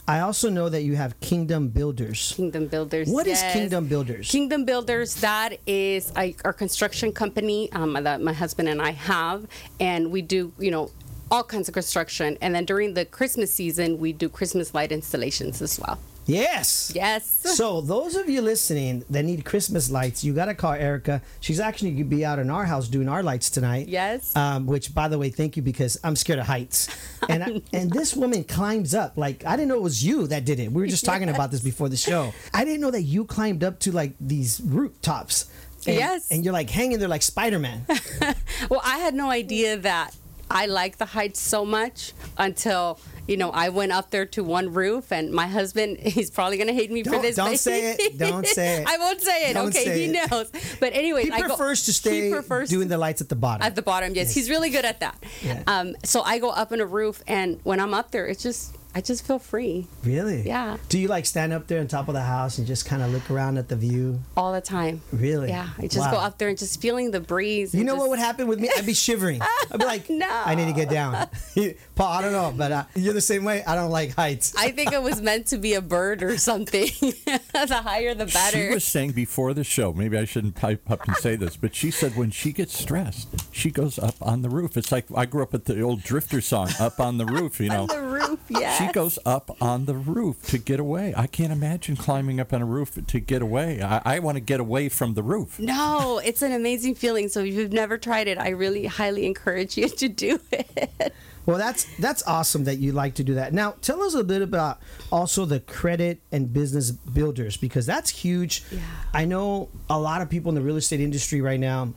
I 0.09 0.21
also 0.21 0.49
know 0.49 0.71
that 0.71 0.85
you 0.85 0.97
have 0.97 1.21
Kingdom 1.21 1.69
Builders. 1.69 2.33
Kingdom 2.35 2.67
Builders. 2.67 3.11
What 3.11 3.27
is 3.27 3.43
yes. 3.43 3.53
Kingdom 3.53 3.89
Builders? 3.89 4.31
Kingdom 4.31 4.65
Builders, 4.65 5.17
that 5.17 5.59
is 5.67 6.11
a, 6.17 6.35
our 6.47 6.55
construction 6.55 7.13
company 7.13 7.71
um, 7.73 7.93
that 7.93 8.23
my 8.23 8.33
husband 8.33 8.71
and 8.71 8.81
I 8.81 8.93
have. 8.93 9.47
And 9.79 10.11
we 10.11 10.23
do, 10.23 10.51
you 10.59 10.71
know, 10.71 10.91
all 11.31 11.45
kinds 11.45 11.69
of 11.69 11.75
construction. 11.75 12.39
And 12.41 12.55
then 12.55 12.65
during 12.65 12.95
the 12.95 13.05
Christmas 13.05 13.53
season, 13.53 13.99
we 13.99 14.15
do 14.15 14.31
Christmas 14.31 14.73
light 14.73 14.93
installations 14.93 15.61
as 15.61 15.79
well. 15.79 15.99
Yes. 16.29 16.93
Yes. 16.95 17.27
So, 17.57 17.81
those 17.81 18.15
of 18.15 18.29
you 18.29 18.43
listening 18.43 19.03
that 19.09 19.25
need 19.25 19.45
Christmas 19.47 19.91
lights, 19.91 20.23
you 20.23 20.35
got 20.35 20.45
to 20.45 20.55
call 20.55 20.73
Erika. 20.75 21.23
She's 21.41 21.59
actually 21.59 21.93
going 21.93 22.05
to 22.11 22.17
be 22.17 22.25
out 22.25 22.39
in 22.39 22.51
our 22.51 22.67
house 22.67 22.87
doing 22.87 23.09
our 23.09 23.23
lights 23.23 23.49
tonight. 23.49 23.89
Yes. 23.89 24.37
Um, 24.37 24.67
which, 24.67 24.95
by 24.95 25.09
the 25.09 25.19
way, 25.19 25.31
thank 25.31 25.57
you 25.57 25.63
because 25.63 25.99
I'm 26.05 26.15
scared 26.17 26.39
of 26.39 26.47
heights. 26.47 26.89
And 27.29 27.43
I, 27.45 27.61
and 27.75 27.91
this 27.91 28.15
woman 28.17 28.43
climbs 28.45 28.95
up 28.95 29.19
like 29.19 29.45
I 29.45 29.55
didn't 29.57 29.69
know 29.69 29.75
it 29.75 29.83
was 29.83 30.03
you 30.03 30.29
that 30.29 30.47
did 30.47 30.61
it. 30.61 30.73
We 30.73 30.81
were 30.81 30.87
just 30.87 31.05
talking 31.11 31.29
about 31.29 31.51
this 31.51 31.61
before 31.61 31.89
the 31.91 31.97
show. 31.97 32.33
I 32.55 32.65
didn't 32.65 32.81
know 32.81 32.91
that 32.93 33.03
you 33.03 33.25
climbed 33.27 33.63
up 33.65 33.81
to 33.81 33.93
like 33.93 34.15
these 34.21 34.61
rooftops. 34.65 35.51
And, 35.87 35.97
Yes. 35.97 36.31
And 36.31 36.43
you're 36.45 36.55
like 36.55 36.71
hanging 36.71 37.01
there 37.01 37.09
like 37.09 37.23
Spider 37.23 37.59
Man. 37.59 37.85
Well, 38.71 38.81
I 38.85 38.99
had 38.99 39.15
no 39.15 39.31
idea 39.31 39.77
that 39.79 40.15
I 40.51 40.67
like 40.67 40.97
the 40.99 41.05
heights 41.07 41.41
so 41.41 41.65
much 41.65 42.13
until 42.39 42.99
you 43.27 43.37
know 43.37 43.51
I 43.51 43.69
went 43.69 43.93
up 43.93 44.11
there 44.11 44.25
to 44.27 44.43
one 44.43 44.73
roof, 44.73 45.13
and 45.13 45.31
my 45.33 45.47
husband 45.47 45.99
he's 46.01 46.31
probably 46.31 46.57
gonna 46.57 46.73
hate 46.73 46.91
me 46.91 47.03
for 47.05 47.11
Don't- 47.11 47.23
this. 47.23 47.37
don't 47.37 47.57
say 47.59 47.93
it. 47.99 48.17
Don't 48.19 48.47
say 48.47 48.77
it. 48.83 48.89
I 48.89 48.97
won't 48.99 49.21
say 49.21 49.51
it. 49.51 49.55
Don't 49.55 49.69
okay, 49.69 49.85
say 49.85 50.07
he 50.09 50.17
it. 50.17 50.31
knows. 50.31 50.51
But 50.81 50.95
anyways, 50.95 51.27
He 51.27 51.33
I 51.33 51.41
go, 51.43 51.49
prefers 51.49 51.85
to 51.85 51.93
stay 51.93 52.31
prefers 52.31 52.71
doing 52.71 52.89
the 52.89 52.97
lights 52.99 53.21
at 53.21 53.29
the 53.29 53.37
bottom. 53.37 53.63
at 53.67 53.75
the 53.77 53.83
bottom. 53.83 54.15
Yes, 54.15 54.29
Yes. 54.29 54.35
he's 54.35 54.51
really 54.51 54.71
good 54.71 54.85
at 54.87 55.01
that. 55.01 55.23
Yeah. 55.43 55.63
Um, 55.67 55.97
so 56.05 56.23
I 56.23 56.39
go 56.39 56.49
up 56.51 56.73
in 56.73 56.81
a 56.81 56.87
roof, 56.87 57.23
and 57.27 57.61
when 57.65 57.81
I'm 57.81 57.93
up 57.93 58.11
there, 58.13 58.27
it's 58.27 58.43
just 58.43 58.75
I 58.95 59.01
just 59.01 59.27
feel 59.27 59.39
free 59.39 59.87
really? 60.03 60.43
Yeah. 60.43 60.77
Do 60.89 60.99
you 60.99 61.09
like 61.09 61.27
stand 61.27 61.53
up 61.53 61.67
there 61.67 61.81
on 61.81 61.87
top 61.89 62.09
of 62.09 62.15
the 62.15 62.23
house 62.23 62.59
and 62.59 62.67
just 62.67 62.87
kind 62.87 63.03
of 63.03 63.13
look 63.13 63.31
around 63.31 63.59
at 63.59 63.69
the 63.69 63.77
view? 63.77 64.21
all 64.37 64.53
the 64.53 64.61
time. 64.61 65.03
Really? 65.13 65.49
Yeah, 65.49 65.69
I 65.79 65.87
just 65.87 66.11
go 66.11 66.17
up 66.17 66.39
there 66.39 66.49
and 66.49 66.57
just 66.59 66.81
feeling 66.81 67.11
the 67.11 67.21
breeze. 67.21 67.75
You 67.75 67.85
know 67.85 67.93
just- 67.93 68.01
what 68.01 68.11
would 68.11 68.19
happen 68.19 68.47
with 68.49 68.61
me? 68.61 68.71
I'd 68.77 68.87
be 68.87 68.95
shivering. 68.95 69.41
I'd 69.43 69.79
be 69.79 69.85
like, 69.85 70.09
No. 70.19 70.29
I 70.29 70.55
need 70.55 70.67
to 70.67 70.73
get 70.73 70.89
down. 70.91 71.29
Paul, 71.95 72.07
I 72.13 72.23
don't 72.23 72.33
know, 72.33 72.53
but 72.57 72.73
uh, 72.73 72.85
you're 72.95 73.15
the 73.15 73.21
same 73.21 73.45
way. 73.45 73.63
I 73.65 73.75
don't 73.75 73.91
like 73.91 74.15
heights. 74.15 74.55
I 74.57 74.71
think 74.71 74.93
it 74.93 75.03
was 75.03 75.21
meant 75.21 75.47
to 75.49 75.59
be 75.59 75.75
a 75.75 75.81
bird 75.83 76.23
or 76.23 76.39
something. 76.39 76.87
the 76.99 77.81
higher, 77.85 78.15
the 78.15 78.27
better. 78.27 78.69
She 78.69 78.75
was 78.75 78.85
saying 78.85 79.13
before 79.13 79.55
the 79.55 79.65
show, 79.65 79.93
maybe 79.93 80.17
I 80.17 80.25
shouldn't 80.25 80.55
pipe 80.55 80.91
up 80.91 81.07
and 81.07 81.17
say 81.17 81.37
this, 81.37 81.57
but 81.57 81.75
she 81.75 81.91
said 81.91 82.17
when 82.17 82.31
she 82.31 82.53
gets 82.53 82.79
stressed, 82.79 83.29
she 83.55 83.71
goes 83.71 83.99
up 83.99 84.15
on 84.23 84.43
the 84.43 84.49
roof. 84.49 84.77
It's 84.77 84.93
like 84.93 85.07
I 85.15 85.27
grew 85.27 85.43
up 85.43 85.53
with 85.53 85.65
the 85.65 85.81
old 85.81 86.03
Drifter 86.03 86.41
song, 86.41 86.69
"Up 86.81 87.01
on 87.01 87.19
the 87.19 87.27
Roof." 87.27 87.61
You 87.61 87.69
know, 87.71 87.83
On 87.83 87.87
the 87.89 88.01
roof, 88.03 88.41
yeah. 88.49 88.78
She 88.79 88.93
goes 88.93 89.19
up 89.25 89.57
on 89.61 89.85
the 89.85 89.95
roof 89.95 90.43
to 90.47 90.59
get 90.59 90.81
away. 90.81 91.15
I 91.17 91.27
can't 91.27 91.53
imagine 91.53 91.97
climbing 91.97 92.41
up 92.41 92.53
on 92.53 92.63
a 92.63 92.67
roof 92.67 92.99
to 93.07 93.21
get 93.21 93.43
away. 93.43 93.83
I, 93.83 94.03
I 94.05 94.19
want 94.21 94.37
to 94.37 94.41
get 94.41 94.61
away 94.61 94.89
from 94.89 95.15
the 95.15 95.23
roof. 95.23 95.59
No, 95.59 96.21
it's 96.25 96.43
an 96.43 96.53
amazing 96.53 96.95
feeling. 96.95 97.29
So 97.29 97.41
if 97.41 97.55
you've 97.55 97.73
never 97.73 97.99
tried 97.99 98.29
it, 98.29 98.39
I 98.39 98.51
really 98.51 98.87
highly 98.87 99.27
encourage 99.27 99.77
you 99.77 99.89
to 100.03 100.09
do 100.09 100.41
it. 100.53 101.15
Well, 101.49 101.57
that's 101.57 101.87
that's 101.97 102.23
awesome 102.27 102.65
that 102.65 102.77
you 102.77 102.93
like 102.93 103.15
to 103.15 103.25
do 103.25 103.35
that. 103.37 103.55
Now, 103.55 103.77
tell 103.81 104.03
us 104.03 104.13
a 104.13 104.23
bit 104.23 104.43
about 104.43 104.81
also 105.11 105.47
the 105.47 105.61
credit 105.61 106.21
and 106.31 106.53
business 106.53 106.91
builders 106.91 107.57
because 107.57 107.87
that's 107.87 108.11
huge. 108.11 108.65
Yeah. 108.71 108.81
I 109.15 109.25
know 109.25 109.71
a 109.89 109.99
lot 109.99 110.21
of 110.21 110.29
people 110.29 110.51
in 110.51 110.57
the 110.57 110.61
real 110.61 110.77
estate 110.77 111.01
industry 111.01 111.41
right 111.41 111.59
now. 111.59 111.95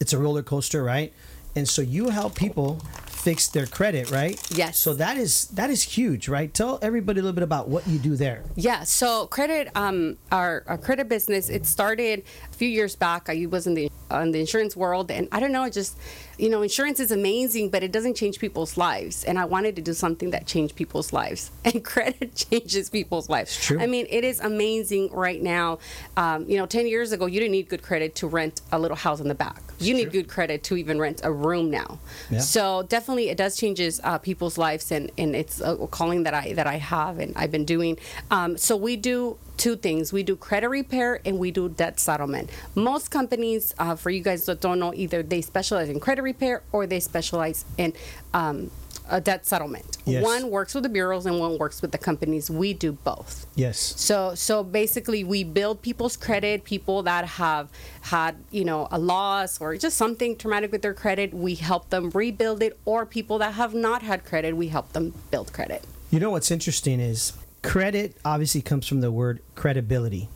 It's 0.00 0.12
a 0.12 0.18
roller 0.18 0.42
coaster, 0.42 0.82
right? 0.82 1.12
And 1.54 1.68
so 1.68 1.82
you 1.82 2.08
help 2.08 2.34
people 2.34 2.80
fix 3.28 3.48
their 3.48 3.66
credit, 3.66 4.10
right? 4.10 4.40
Yes. 4.50 4.78
So 4.78 4.94
that 4.94 5.18
is 5.18 5.48
that 5.48 5.68
is 5.68 5.82
huge, 5.82 6.28
right? 6.28 6.52
Tell 6.52 6.78
everybody 6.80 7.20
a 7.20 7.22
little 7.22 7.34
bit 7.34 7.42
about 7.42 7.68
what 7.68 7.86
you 7.86 7.98
do 7.98 8.16
there. 8.16 8.42
Yeah, 8.56 8.84
so 8.84 9.26
credit, 9.26 9.68
um, 9.74 10.16
our, 10.32 10.64
our 10.66 10.78
credit 10.78 11.10
business, 11.10 11.50
it 11.50 11.66
started 11.66 12.24
a 12.50 12.56
few 12.56 12.68
years 12.68 12.96
back. 12.96 13.28
I 13.28 13.44
was 13.44 13.66
in 13.66 13.74
the 13.74 13.90
in 14.10 14.32
the 14.32 14.40
insurance 14.40 14.74
world, 14.74 15.10
and 15.10 15.28
I 15.30 15.40
don't 15.40 15.52
know, 15.52 15.64
it 15.64 15.74
just 15.74 15.98
you 16.38 16.48
know, 16.48 16.62
insurance 16.62 17.00
is 17.00 17.10
amazing, 17.10 17.68
but 17.70 17.82
it 17.82 17.90
doesn't 17.92 18.14
change 18.14 18.38
people's 18.38 18.76
lives. 18.76 19.24
And 19.24 19.38
I 19.38 19.44
wanted 19.44 19.76
to 19.76 19.82
do 19.82 19.92
something 19.92 20.30
that 20.30 20.46
changed 20.46 20.76
people's 20.76 21.12
lives, 21.12 21.50
and 21.64 21.84
credit 21.84 22.34
changes 22.50 22.88
people's 22.88 23.28
lives. 23.28 23.56
It's 23.56 23.66
true. 23.66 23.80
I 23.80 23.86
mean, 23.86 24.06
it 24.08 24.24
is 24.24 24.40
amazing 24.40 25.10
right 25.12 25.42
now. 25.42 25.78
Um, 26.16 26.48
you 26.48 26.56
know, 26.56 26.66
ten 26.66 26.86
years 26.86 27.12
ago, 27.12 27.26
you 27.26 27.40
didn't 27.40 27.52
need 27.52 27.68
good 27.68 27.82
credit 27.82 28.14
to 28.16 28.26
rent 28.28 28.60
a 28.72 28.78
little 28.78 28.96
house 28.96 29.20
in 29.20 29.28
the 29.28 29.34
back. 29.34 29.62
You 29.80 29.94
need 29.94 30.10
good 30.10 30.28
credit 30.28 30.64
to 30.64 30.76
even 30.76 30.98
rent 30.98 31.20
a 31.22 31.32
room 31.32 31.70
now. 31.70 31.98
Yeah. 32.30 32.40
So 32.40 32.82
definitely, 32.84 33.28
it 33.28 33.36
does 33.36 33.56
changes 33.56 34.00
uh, 34.02 34.18
people's 34.18 34.58
lives, 34.58 34.90
and, 34.90 35.10
and 35.18 35.36
it's 35.36 35.60
a 35.60 35.76
calling 35.88 36.24
that 36.24 36.34
I 36.34 36.52
that 36.54 36.66
I 36.66 36.76
have 36.76 37.18
and 37.18 37.36
I've 37.36 37.52
been 37.52 37.64
doing. 37.64 37.98
Um, 38.30 38.56
so 38.56 38.76
we 38.76 38.96
do 38.96 39.38
two 39.58 39.76
things: 39.76 40.12
we 40.12 40.22
do 40.22 40.36
credit 40.36 40.68
repair 40.68 41.20
and 41.24 41.38
we 41.38 41.50
do 41.50 41.68
debt 41.68 42.00
settlement. 42.00 42.50
Most 42.74 43.10
companies, 43.10 43.74
uh, 43.78 43.96
for 43.96 44.10
you 44.10 44.22
guys 44.22 44.46
that 44.46 44.60
don't 44.60 44.78
know, 44.78 44.94
either 44.94 45.22
they 45.22 45.42
specialize 45.42 45.88
in 45.88 46.00
credit 46.00 46.22
repair 46.22 46.62
or 46.72 46.86
they 46.86 47.00
specialize 47.00 47.64
in 47.76 47.92
um, 48.32 48.70
a 49.08 49.20
debt 49.20 49.46
settlement. 49.46 49.98
Yes. 50.04 50.22
One 50.22 50.50
works 50.50 50.74
with 50.74 50.82
the 50.82 50.88
bureaus 50.88 51.26
and 51.26 51.38
one 51.38 51.58
works 51.58 51.82
with 51.82 51.92
the 51.92 51.98
companies. 51.98 52.50
We 52.50 52.74
do 52.74 52.92
both. 52.92 53.46
Yes. 53.54 53.78
So 53.78 54.34
so 54.34 54.62
basically 54.62 55.24
we 55.24 55.44
build 55.44 55.82
people's 55.82 56.16
credit, 56.16 56.64
people 56.64 57.02
that 57.04 57.24
have 57.24 57.70
had, 58.02 58.36
you 58.50 58.64
know, 58.64 58.88
a 58.90 58.98
loss 58.98 59.60
or 59.60 59.76
just 59.76 59.96
something 59.96 60.36
traumatic 60.36 60.72
with 60.72 60.82
their 60.82 60.94
credit, 60.94 61.34
we 61.34 61.54
help 61.54 61.90
them 61.90 62.10
rebuild 62.10 62.62
it 62.62 62.78
or 62.84 63.06
people 63.06 63.38
that 63.38 63.54
have 63.54 63.74
not 63.74 64.02
had 64.02 64.24
credit, 64.24 64.56
we 64.56 64.68
help 64.68 64.92
them 64.92 65.14
build 65.30 65.52
credit. 65.52 65.84
You 66.10 66.20
know 66.20 66.30
what's 66.30 66.50
interesting 66.50 67.00
is 67.00 67.32
credit 67.62 68.16
obviously 68.24 68.62
comes 68.62 68.86
from 68.86 69.00
the 69.00 69.10
word 69.10 69.40
credibility, 69.54 70.28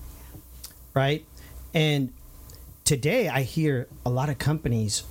right? 0.94 1.24
And 1.74 2.12
today 2.84 3.28
I 3.28 3.42
hear 3.42 3.88
a 4.04 4.10
lot 4.10 4.28
of 4.28 4.38
companies 4.38 5.04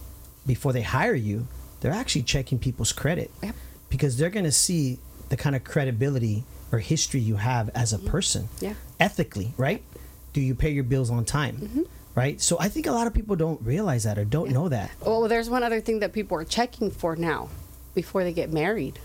before 0.45 0.73
they 0.73 0.81
hire 0.81 1.15
you, 1.15 1.47
they're 1.81 1.91
actually 1.91 2.23
checking 2.23 2.59
people's 2.59 2.91
credit 2.91 3.31
Yep. 3.43 3.55
because 3.89 4.17
they're 4.17 4.29
going 4.29 4.45
to 4.45 4.51
see 4.51 4.99
the 5.29 5.37
kind 5.37 5.55
of 5.55 5.63
credibility 5.63 6.43
or 6.71 6.79
history 6.79 7.19
you 7.19 7.35
have 7.37 7.69
as 7.69 7.93
a 7.93 7.99
person. 7.99 8.43
Mm-hmm. 8.55 8.65
Yeah. 8.65 8.73
Ethically, 8.99 9.53
right? 9.57 9.83
Do 10.33 10.41
you 10.41 10.55
pay 10.55 10.69
your 10.71 10.83
bills 10.83 11.09
on 11.09 11.25
time? 11.25 11.57
Mm-hmm. 11.57 11.81
Right? 12.13 12.41
So 12.41 12.57
I 12.59 12.67
think 12.67 12.87
a 12.87 12.91
lot 12.91 13.07
of 13.07 13.13
people 13.13 13.37
don't 13.37 13.61
realize 13.61 14.03
that 14.03 14.17
or 14.17 14.25
don't 14.25 14.51
know 14.51 14.67
that. 14.67 14.91
Well, 14.99 15.27
there's 15.29 15.49
one 15.49 15.63
other 15.63 15.79
thing 15.79 15.99
that 15.99 16.11
people 16.11 16.37
are 16.37 16.43
checking 16.43 16.91
for 16.91 17.15
now 17.15 17.47
before 17.95 18.23
they 18.25 18.33
get 18.33 18.51
married. 18.51 18.99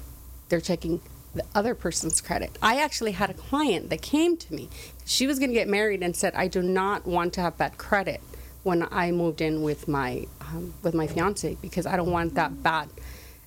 They're 0.48 0.60
checking 0.60 1.00
the 1.36 1.44
other 1.54 1.74
person's 1.74 2.20
credit. 2.20 2.58
I 2.60 2.80
actually 2.80 3.12
had 3.12 3.30
a 3.30 3.34
client 3.34 3.90
that 3.90 4.02
came 4.02 4.36
to 4.36 4.54
me. 4.54 4.68
She 5.04 5.26
was 5.26 5.38
going 5.38 5.50
to 5.50 5.54
get 5.54 5.68
married 5.68 6.02
and 6.02 6.16
said, 6.16 6.34
"I 6.34 6.48
do 6.48 6.62
not 6.62 7.06
want 7.06 7.32
to 7.34 7.40
have 7.40 7.56
bad 7.56 7.78
credit 7.78 8.20
when 8.62 8.86
I 8.90 9.12
moved 9.12 9.40
in 9.40 9.62
with 9.62 9.86
my 9.88 10.26
um, 10.40 10.74
with 10.82 10.94
my 10.94 11.06
fiance 11.06 11.56
because 11.60 11.86
I 11.86 11.96
don't 11.96 12.10
want 12.10 12.34
that 12.34 12.62
bad, 12.62 12.88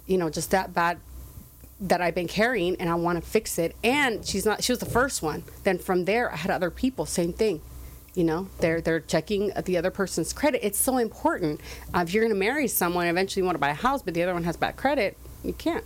you 0.07 0.17
know, 0.17 0.29
just 0.29 0.51
that 0.51 0.73
bad 0.73 0.99
that 1.81 2.01
I've 2.01 2.15
been 2.15 2.27
carrying 2.27 2.75
and 2.77 2.89
I 2.89 2.95
want 2.95 3.23
to 3.23 3.29
fix 3.29 3.59
it." 3.59 3.75
And 3.83 4.25
she's 4.25 4.45
not 4.45 4.63
she 4.63 4.71
was 4.71 4.79
the 4.79 4.85
first 4.85 5.21
one. 5.21 5.43
Then 5.63 5.77
from 5.77 6.05
there 6.05 6.31
I 6.31 6.37
had 6.37 6.51
other 6.51 6.71
people 6.71 7.05
same 7.05 7.33
thing. 7.33 7.61
You 8.15 8.23
know, 8.23 8.49
they're 8.59 8.81
they're 8.81 8.99
checking 8.99 9.51
the 9.65 9.77
other 9.77 9.91
person's 9.91 10.33
credit. 10.33 10.65
It's 10.65 10.79
so 10.79 10.97
important. 10.97 11.61
Uh, 11.93 12.03
if 12.05 12.13
you're 12.13 12.23
going 12.23 12.33
to 12.33 12.39
marry 12.39 12.67
someone, 12.67 13.07
eventually 13.07 13.41
you 13.41 13.45
want 13.45 13.55
to 13.55 13.59
buy 13.59 13.69
a 13.69 13.73
house, 13.73 14.01
but 14.01 14.13
the 14.13 14.23
other 14.23 14.33
one 14.33 14.43
has 14.43 14.57
bad 14.57 14.75
credit, 14.75 15.15
you 15.43 15.53
can't. 15.53 15.85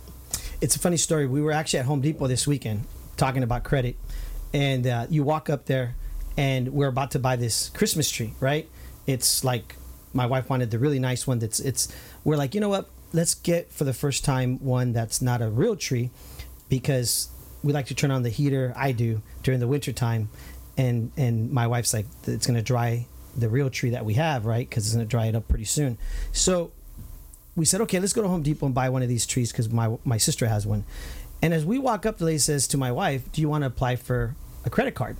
It's 0.60 0.76
a 0.76 0.78
funny 0.78 0.96
story. 0.96 1.26
We 1.26 1.40
were 1.40 1.52
actually 1.52 1.80
at 1.80 1.86
Home 1.86 2.00
Depot 2.00 2.26
this 2.26 2.46
weekend 2.46 2.84
talking 3.16 3.42
about 3.42 3.64
credit, 3.64 3.96
and 4.52 4.86
uh, 4.86 5.06
you 5.10 5.22
walk 5.22 5.50
up 5.50 5.66
there, 5.66 5.94
and 6.36 6.68
we're 6.72 6.88
about 6.88 7.10
to 7.12 7.18
buy 7.18 7.36
this 7.36 7.70
Christmas 7.70 8.10
tree, 8.10 8.34
right? 8.40 8.68
It's 9.06 9.44
like 9.44 9.76
my 10.12 10.26
wife 10.26 10.48
wanted 10.48 10.70
the 10.70 10.78
really 10.78 10.98
nice 10.98 11.26
one. 11.26 11.38
That's 11.38 11.60
it's. 11.60 11.88
We're 12.24 12.36
like, 12.36 12.54
you 12.54 12.60
know 12.60 12.68
what? 12.68 12.88
Let's 13.12 13.34
get 13.34 13.72
for 13.72 13.84
the 13.84 13.92
first 13.92 14.24
time 14.24 14.58
one 14.58 14.92
that's 14.92 15.22
not 15.22 15.42
a 15.42 15.48
real 15.48 15.76
tree, 15.76 16.10
because 16.68 17.28
we 17.62 17.72
like 17.72 17.86
to 17.86 17.94
turn 17.94 18.10
on 18.10 18.22
the 18.22 18.30
heater. 18.30 18.72
I 18.76 18.92
do 18.92 19.22
during 19.42 19.60
the 19.60 19.68
winter 19.68 19.92
time, 19.92 20.28
and 20.76 21.12
and 21.16 21.50
my 21.50 21.66
wife's 21.66 21.92
like, 21.92 22.06
it's 22.26 22.46
gonna 22.46 22.62
dry 22.62 23.06
the 23.36 23.48
real 23.48 23.70
tree 23.70 23.90
that 23.90 24.04
we 24.04 24.14
have, 24.14 24.46
right? 24.46 24.68
Because 24.68 24.86
it's 24.86 24.94
gonna 24.94 25.06
dry 25.06 25.26
it 25.26 25.34
up 25.34 25.48
pretty 25.48 25.64
soon. 25.64 25.98
So 26.32 26.72
we 27.56 27.64
said, 27.64 27.80
okay, 27.82 28.00
let's 28.00 28.12
go 28.12 28.22
to 28.22 28.28
Home 28.28 28.42
Depot 28.42 28.66
and 28.66 28.74
buy 28.74 28.88
one 28.88 29.02
of 29.02 29.08
these 29.08 29.26
trees 29.26 29.52
because 29.52 29.70
my 29.70 29.96
my 30.04 30.18
sister 30.18 30.46
has 30.46 30.66
one. 30.66 30.84
And 31.42 31.52
as 31.52 31.64
we 31.64 31.78
walk 31.78 32.06
up, 32.06 32.18
the 32.18 32.24
lady 32.24 32.38
says 32.38 32.66
to 32.68 32.78
my 32.78 32.90
wife, 32.90 33.30
"Do 33.32 33.40
you 33.40 33.48
want 33.48 33.62
to 33.62 33.66
apply 33.66 33.96
for 33.96 34.34
a 34.64 34.70
credit 34.70 34.94
card?" 34.94 35.16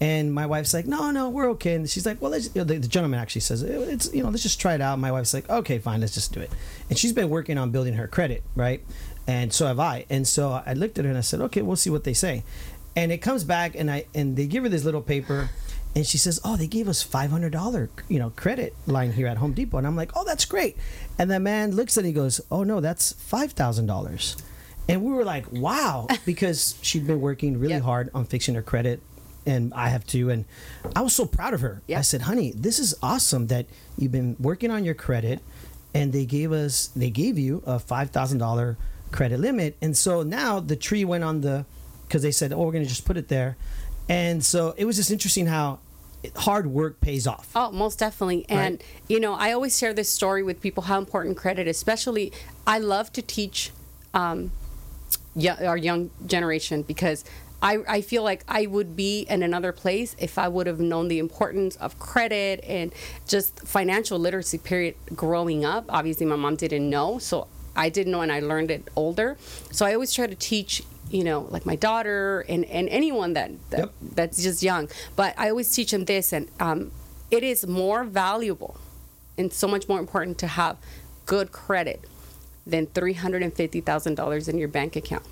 And 0.00 0.32
my 0.32 0.46
wife's 0.46 0.72
like, 0.72 0.86
"No, 0.86 1.10
no, 1.10 1.28
we're 1.28 1.50
okay." 1.50 1.74
And 1.74 1.88
she's 1.88 2.06
like, 2.06 2.20
"Well, 2.22 2.30
let's, 2.30 2.48
the, 2.48 2.64
the 2.64 2.88
gentleman 2.88 3.20
actually 3.20 3.42
says 3.42 3.62
it's 3.62 4.12
you 4.14 4.22
know 4.22 4.30
let's 4.30 4.42
just 4.42 4.60
try 4.60 4.74
it 4.74 4.80
out." 4.80 4.98
My 4.98 5.12
wife's 5.12 5.34
like, 5.34 5.48
"Okay, 5.50 5.78
fine, 5.78 6.00
let's 6.00 6.14
just 6.14 6.32
do 6.32 6.40
it." 6.40 6.50
And 6.88 6.98
she's 6.98 7.12
been 7.12 7.28
working 7.28 7.58
on 7.58 7.70
building 7.70 7.94
her 7.94 8.08
credit, 8.08 8.42
right? 8.56 8.82
And 9.26 9.52
so 9.52 9.66
have 9.66 9.78
I. 9.78 10.06
And 10.08 10.26
so 10.26 10.62
I 10.64 10.72
looked 10.72 10.98
at 10.98 11.04
her 11.04 11.10
and 11.10 11.18
I 11.18 11.22
said, 11.22 11.40
"Okay, 11.42 11.62
we'll 11.62 11.76
see 11.76 11.90
what 11.90 12.04
they 12.04 12.14
say." 12.14 12.42
And 12.96 13.12
it 13.12 13.18
comes 13.18 13.44
back 13.44 13.74
and 13.76 13.90
I 13.90 14.06
and 14.14 14.36
they 14.36 14.46
give 14.46 14.62
her 14.62 14.68
this 14.68 14.84
little 14.84 15.02
paper 15.02 15.50
and 15.96 16.06
she 16.06 16.18
says, 16.18 16.40
"Oh, 16.44 16.56
they 16.56 16.66
gave 16.66 16.88
us 16.88 17.02
five 17.02 17.30
hundred 17.30 17.52
dollar, 17.52 17.90
you 18.08 18.18
know, 18.18 18.30
credit 18.30 18.74
line 18.86 19.12
here 19.12 19.26
at 19.26 19.38
Home 19.38 19.52
Depot." 19.52 19.78
And 19.78 19.86
I'm 19.86 19.96
like, 19.96 20.12
"Oh, 20.14 20.24
that's 20.24 20.44
great." 20.44 20.76
And 21.18 21.30
the 21.30 21.40
man 21.40 21.72
looks 21.72 21.96
at 21.98 22.04
it, 22.04 22.08
he 22.08 22.12
goes, 22.12 22.40
"Oh 22.50 22.62
no, 22.64 22.80
that's 22.80 23.12
five 23.12 23.52
thousand 23.52 23.86
dollars." 23.86 24.36
And 24.88 25.02
we 25.04 25.12
were 25.12 25.24
like, 25.24 25.46
"Wow," 25.52 26.06
because 26.24 26.76
she'd 26.82 27.06
been 27.06 27.20
working 27.20 27.58
really 27.58 27.74
Yep. 27.74 27.82
hard 27.82 28.10
on 28.14 28.24
fixing 28.24 28.54
her 28.54 28.62
credit, 28.62 29.00
and 29.46 29.72
I 29.74 29.88
have 29.88 30.06
too. 30.06 30.30
And 30.30 30.44
I 30.94 31.00
was 31.02 31.14
so 31.14 31.26
proud 31.26 31.54
of 31.54 31.60
her. 31.60 31.82
Yep. 31.88 31.98
I 31.98 32.02
said, 32.02 32.22
"Honey, 32.22 32.52
this 32.56 32.78
is 32.78 32.94
awesome 33.02 33.48
that 33.48 33.66
you've 33.98 34.12
been 34.12 34.36
working 34.38 34.70
on 34.70 34.84
your 34.84 34.94
credit, 34.94 35.40
and 35.94 36.12
they 36.12 36.24
gave 36.24 36.52
us, 36.52 36.88
they 36.96 37.10
gave 37.10 37.38
you 37.38 37.62
a 37.66 37.78
five 37.78 38.10
thousand 38.10 38.38
dollar 38.38 38.76
credit 39.12 39.40
limit, 39.40 39.76
and 39.82 39.96
so 39.96 40.22
now 40.22 40.60
the 40.60 40.76
tree 40.76 41.04
went 41.04 41.24
on 41.24 41.40
the, 41.40 41.64
because 42.06 42.22
they 42.22 42.30
said, 42.30 42.52
oh, 42.52 42.58
we're 42.62 42.70
going 42.72 42.84
to 42.84 42.88
just 42.88 43.04
put 43.04 43.16
it 43.16 43.26
there." 43.28 43.56
And 44.10 44.44
so 44.44 44.74
it 44.76 44.84
was 44.86 44.96
just 44.96 45.12
interesting 45.12 45.46
how 45.46 45.78
hard 46.34 46.66
work 46.66 47.00
pays 47.00 47.28
off. 47.28 47.52
Oh, 47.54 47.70
most 47.70 48.00
definitely. 48.00 48.44
And, 48.48 48.82
you 49.08 49.20
know, 49.20 49.34
I 49.34 49.52
always 49.52 49.78
share 49.78 49.94
this 49.94 50.08
story 50.08 50.42
with 50.42 50.60
people 50.60 50.82
how 50.82 50.98
important 50.98 51.36
credit 51.36 51.68
is, 51.68 51.76
especially 51.76 52.32
I 52.66 52.78
love 52.78 53.12
to 53.12 53.22
teach 53.22 53.70
um, 54.12 54.50
our 55.64 55.76
young 55.76 56.10
generation 56.26 56.82
because 56.82 57.24
I, 57.62 57.78
I 57.88 58.00
feel 58.00 58.24
like 58.24 58.44
I 58.48 58.66
would 58.66 58.96
be 58.96 59.20
in 59.30 59.44
another 59.44 59.70
place 59.70 60.16
if 60.18 60.38
I 60.38 60.48
would 60.48 60.66
have 60.66 60.80
known 60.80 61.06
the 61.06 61.20
importance 61.20 61.76
of 61.76 62.00
credit 62.00 62.64
and 62.66 62.92
just 63.28 63.60
financial 63.60 64.18
literacy, 64.18 64.58
period, 64.58 64.96
growing 65.14 65.64
up. 65.64 65.84
Obviously, 65.88 66.26
my 66.26 66.36
mom 66.36 66.56
didn't 66.56 66.90
know. 66.90 67.18
So 67.18 67.46
I 67.76 67.90
didn't 67.90 68.10
know 68.10 68.22
and 68.22 68.32
I 68.32 68.40
learned 68.40 68.72
it 68.72 68.88
older. 68.96 69.36
So 69.70 69.86
I 69.86 69.94
always 69.94 70.12
try 70.12 70.26
to 70.26 70.34
teach. 70.34 70.82
You 71.10 71.24
know, 71.24 71.48
like 71.50 71.66
my 71.66 71.74
daughter 71.76 72.44
and, 72.48 72.64
and 72.66 72.88
anyone 72.88 73.32
that, 73.34 73.50
that 73.70 73.78
Yep. 73.80 73.92
that's 74.14 74.42
just 74.42 74.62
young. 74.62 74.88
But 75.16 75.34
I 75.36 75.50
always 75.50 75.70
teach 75.74 75.90
them 75.90 76.04
this, 76.04 76.32
and 76.32 76.48
um, 76.60 76.92
it 77.30 77.42
is 77.42 77.66
more 77.66 78.04
valuable 78.04 78.76
and 79.36 79.52
so 79.52 79.66
much 79.66 79.88
more 79.88 79.98
important 79.98 80.38
to 80.38 80.46
have 80.46 80.76
good 81.26 81.50
credit 81.50 82.04
than 82.66 82.86
$350,000 82.88 84.48
in 84.48 84.58
your 84.58 84.68
bank 84.68 84.94
account. 84.96 85.24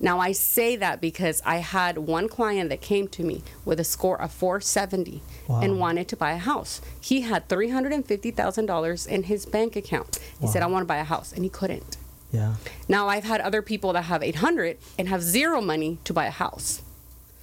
Now, 0.00 0.18
I 0.18 0.32
say 0.32 0.74
that 0.76 1.00
because 1.00 1.40
I 1.46 1.58
had 1.58 1.96
one 1.96 2.28
client 2.28 2.70
that 2.70 2.80
came 2.80 3.06
to 3.08 3.22
me 3.22 3.42
with 3.64 3.78
a 3.78 3.84
score 3.84 4.20
of 4.20 4.32
470 4.32 5.22
Wow. 5.48 5.60
and 5.60 5.78
wanted 5.78 6.08
to 6.08 6.16
buy 6.16 6.32
a 6.32 6.38
house. 6.38 6.80
He 7.00 7.20
had 7.22 7.48
$350,000 7.48 9.06
in 9.06 9.22
his 9.24 9.46
bank 9.46 9.76
account. 9.76 10.18
He 10.40 10.46
said, 10.48 10.62
I 10.62 10.66
want 10.66 10.82
to 10.82 10.86
buy 10.86 10.96
a 10.98 11.04
house, 11.04 11.32
and 11.32 11.44
he 11.44 11.50
couldn't. 11.50 11.96
Yeah. 12.32 12.54
Now, 12.88 13.08
I've 13.08 13.24
had 13.24 13.40
other 13.40 13.62
people 13.62 13.92
that 13.92 14.02
have 14.04 14.22
800 14.22 14.78
and 14.98 15.08
have 15.08 15.22
zero 15.22 15.60
money 15.60 15.98
to 16.04 16.12
buy 16.14 16.26
a 16.26 16.30
house. 16.30 16.82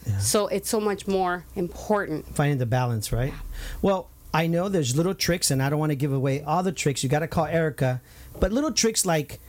Yeah. 0.08 0.18
So 0.18 0.48
it's 0.48 0.70
so 0.70 0.80
much 0.80 1.08
more 1.08 1.46
important. 1.56 2.36
Finding 2.36 2.58
the 2.58 2.66
balance, 2.66 3.12
right? 3.12 3.32
Yeah. 3.32 3.40
Well, 3.82 4.10
I 4.34 4.48
know 4.48 4.68
there's 4.70 4.96
little 4.96 5.14
tricks, 5.14 5.52
and 5.52 5.62
I 5.62 5.70
don't 5.70 5.80
want 5.80 5.92
to 5.92 5.96
give 5.96 6.12
away 6.14 6.42
all 6.42 6.64
the 6.64 6.72
tricks. 6.72 7.04
You 7.04 7.10
got 7.10 7.20
to 7.20 7.28
call 7.28 7.46
Erika, 7.46 8.02
but 8.40 8.52
little 8.52 8.72
tricks 8.72 9.06
like 9.06 9.40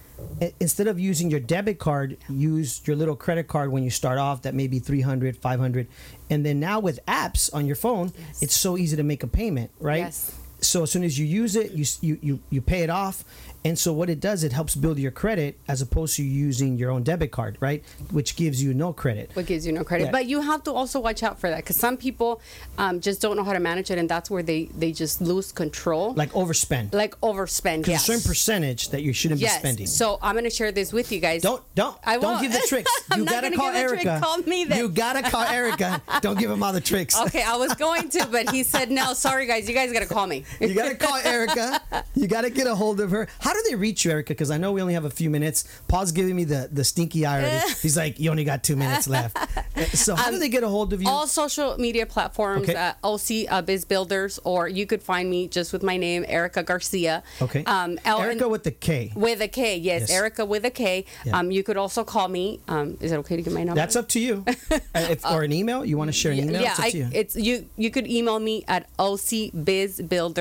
instead 0.60 0.86
of 0.86 1.00
using 1.00 1.30
your 1.30 1.40
debit 1.40 1.78
card, 1.78 2.18
use 2.28 2.82
your 2.84 2.94
little 2.94 3.16
credit 3.16 3.48
card 3.48 3.72
when 3.72 3.82
you 3.82 3.88
start 3.90 4.18
off. 4.18 4.42
That 4.42 4.54
may 4.54 4.66
be 4.66 4.78
300, 4.78 5.36
500, 5.38 5.86
and 6.28 6.44
then 6.44 6.60
now 6.60 6.78
with 6.80 7.00
apps 7.06 7.48
on 7.54 7.64
your 7.66 7.76
phone, 7.76 8.12
Yes. 8.18 8.42
it's 8.42 8.54
so 8.56 8.76
easy 8.76 8.96
to 8.96 9.02
make 9.02 9.22
a 9.22 9.26
payment, 9.26 9.70
right? 9.80 9.98
Yes. 10.00 10.34
So 10.62 10.82
as 10.82 10.90
soon 10.90 11.04
as 11.04 11.18
you 11.18 11.26
use 11.26 11.56
it, 11.56 11.72
you, 11.72 11.84
you 12.00 12.18
you 12.22 12.40
you 12.50 12.60
pay 12.60 12.82
it 12.82 12.90
off, 12.90 13.24
and 13.64 13.78
so 13.78 13.92
what 13.92 14.08
it 14.10 14.20
does, 14.20 14.44
it 14.44 14.52
helps 14.52 14.74
build 14.74 14.98
your 14.98 15.10
credit 15.10 15.58
as 15.68 15.80
opposed 15.82 16.16
to 16.16 16.22
using 16.22 16.76
your 16.78 16.90
own 16.90 17.02
debit 17.02 17.30
card, 17.30 17.56
right? 17.60 17.82
Which 18.10 18.36
gives 18.36 18.62
you 18.62 18.72
no 18.74 18.92
credit. 18.92 19.30
what 19.34 19.46
gives 19.46 19.66
you 19.66 19.72
no 19.72 19.84
credit. 19.84 20.06
Yeah. 20.06 20.10
But 20.12 20.26
you 20.26 20.40
have 20.40 20.62
to 20.64 20.72
also 20.72 21.00
watch 21.00 21.22
out 21.22 21.38
for 21.38 21.48
that 21.50 21.56
because 21.58 21.76
some 21.76 21.96
people 21.96 22.40
um, 22.78 23.00
just 23.00 23.20
don't 23.20 23.36
know 23.36 23.44
how 23.44 23.52
to 23.52 23.60
manage 23.60 23.90
it, 23.90 23.98
and 23.98 24.08
that's 24.08 24.30
where 24.30 24.42
they 24.42 24.64
they 24.76 24.92
just 24.92 25.20
lose 25.20 25.52
control, 25.52 26.14
Like 26.14 26.32
overspend. 26.32 26.92
like 26.94 27.18
overspend. 27.20 27.86
Yes. 27.86 28.02
a 28.02 28.12
certain 28.12 28.28
percentage 28.28 28.90
that 28.90 29.02
you 29.02 29.12
shouldn't 29.12 29.40
yes. 29.40 29.54
be 29.56 29.58
spending. 29.60 29.86
So 29.86 30.18
I'm 30.22 30.34
going 30.34 30.44
to 30.44 30.50
share 30.50 30.72
this 30.72 30.92
with 30.92 31.10
you 31.12 31.20
guys. 31.20 31.42
Don't 31.42 31.62
don't 31.74 31.96
I 32.04 32.14
don't 32.14 32.24
won't. 32.24 32.42
give 32.42 32.52
the 32.52 32.64
tricks. 32.66 32.90
You 33.16 33.24
gotta 33.24 33.48
gonna 33.50 33.56
call 33.56 33.72
give 33.72 33.82
the 33.90 33.96
trick. 33.96 34.06
Erika. 34.06 34.24
Call 34.24 34.38
me 34.38 34.64
then. 34.64 34.78
You 34.78 34.88
gotta 34.88 35.22
call 35.28 35.42
Erika. 35.60 36.00
Don't 36.20 36.38
give 36.38 36.50
him 36.50 36.62
all 36.62 36.72
the 36.72 36.80
tricks. 36.80 37.18
Okay, 37.26 37.42
I 37.42 37.56
was 37.56 37.74
going 37.74 38.08
to, 38.10 38.26
but 38.30 38.50
he 38.50 38.62
said 38.62 38.90
no. 38.90 39.14
Sorry, 39.14 39.46
guys, 39.46 39.68
you 39.68 39.74
guys 39.74 39.92
got 39.92 40.00
to 40.00 40.06
call 40.06 40.26
me. 40.26 40.44
You 40.60 40.74
gotta 40.74 40.94
call 40.94 41.16
Erika. 41.16 41.80
You 42.14 42.26
gotta 42.28 42.50
get 42.50 42.66
a 42.66 42.74
hold 42.74 43.00
of 43.00 43.10
her. 43.10 43.28
How 43.40 43.52
do 43.52 43.62
they 43.68 43.74
reach 43.76 44.04
you, 44.04 44.10
Erika? 44.10 44.32
Because 44.34 44.50
I 44.50 44.58
know 44.58 44.72
we 44.72 44.80
only 44.82 44.94
have 44.94 45.04
a 45.04 45.10
few 45.10 45.30
minutes. 45.30 45.64
Paul's 45.88 46.12
giving 46.12 46.36
me 46.36 46.44
the 46.44 46.68
the 46.70 46.84
stinky 46.84 47.24
eye 47.26 47.40
already. 47.42 47.72
He's 47.82 47.96
like, 47.96 48.18
you 48.20 48.30
only 48.30 48.44
got 48.44 48.62
two 48.62 48.76
minutes 48.76 49.08
left. 49.08 49.36
So 49.94 50.14
how 50.14 50.30
do 50.30 50.38
they 50.38 50.50
get 50.50 50.62
a 50.62 50.68
hold 50.68 50.92
of 50.92 51.00
you? 51.00 51.08
Um, 51.08 51.14
All 51.14 51.26
social 51.26 51.78
media 51.78 52.04
platforms, 52.04 52.68
Okay. 52.68 52.74
uh, 52.74 52.92
OC 53.02 53.50
uh, 53.50 53.62
Biz 53.62 53.86
Builders, 53.86 54.38
or 54.44 54.68
you 54.68 54.84
could 54.86 55.02
find 55.02 55.30
me 55.30 55.48
just 55.48 55.72
with 55.72 55.82
my 55.82 55.96
name, 55.96 56.24
Erika 56.28 56.62
Garcia. 56.62 57.22
okay. 57.40 57.64
Um, 57.64 57.98
L- 58.04 58.20
Erika 58.20 58.46
with 58.48 58.64
the 58.64 58.72
K. 58.72 59.10
with 59.14 59.40
a 59.40 59.48
K, 59.48 59.76
yes, 59.78 60.02
Yes. 60.02 60.10
Erika 60.10 60.44
with 60.44 60.64
a 60.66 60.70
K. 60.70 61.06
Yeah. 61.24 61.38
Um, 61.38 61.50
you 61.50 61.62
could 61.62 61.78
also 61.78 62.04
call 62.04 62.28
me. 62.28 62.60
Um, 62.68 62.98
is 63.00 63.10
it 63.12 63.16
okay 63.18 63.36
to 63.36 63.42
give 63.42 63.54
my 63.54 63.64
number? 63.64 63.80
That's 63.80 63.96
up 63.96 64.08
to 64.08 64.20
you. 64.20 64.44
Uh, 64.46 64.80
if, 64.94 65.24
or 65.24 65.42
an 65.44 65.52
email. 65.52 65.82
You 65.84 65.96
want 65.96 66.08
to 66.08 66.12
share 66.12 66.32
an 66.32 66.38
email? 66.40 66.60
Yeah, 66.60 66.70
it's 66.72 66.78
up 66.78 66.84
I, 66.86 66.90
to 66.90 66.98
you. 66.98 67.08
it's 67.12 67.36
you. 67.36 67.66
You 67.76 67.90
could 67.90 68.06
email 68.06 68.38
me 68.38 68.64
at 68.68 68.86
OC 68.98 69.50
Biz 69.64 69.98
dot 70.08 70.34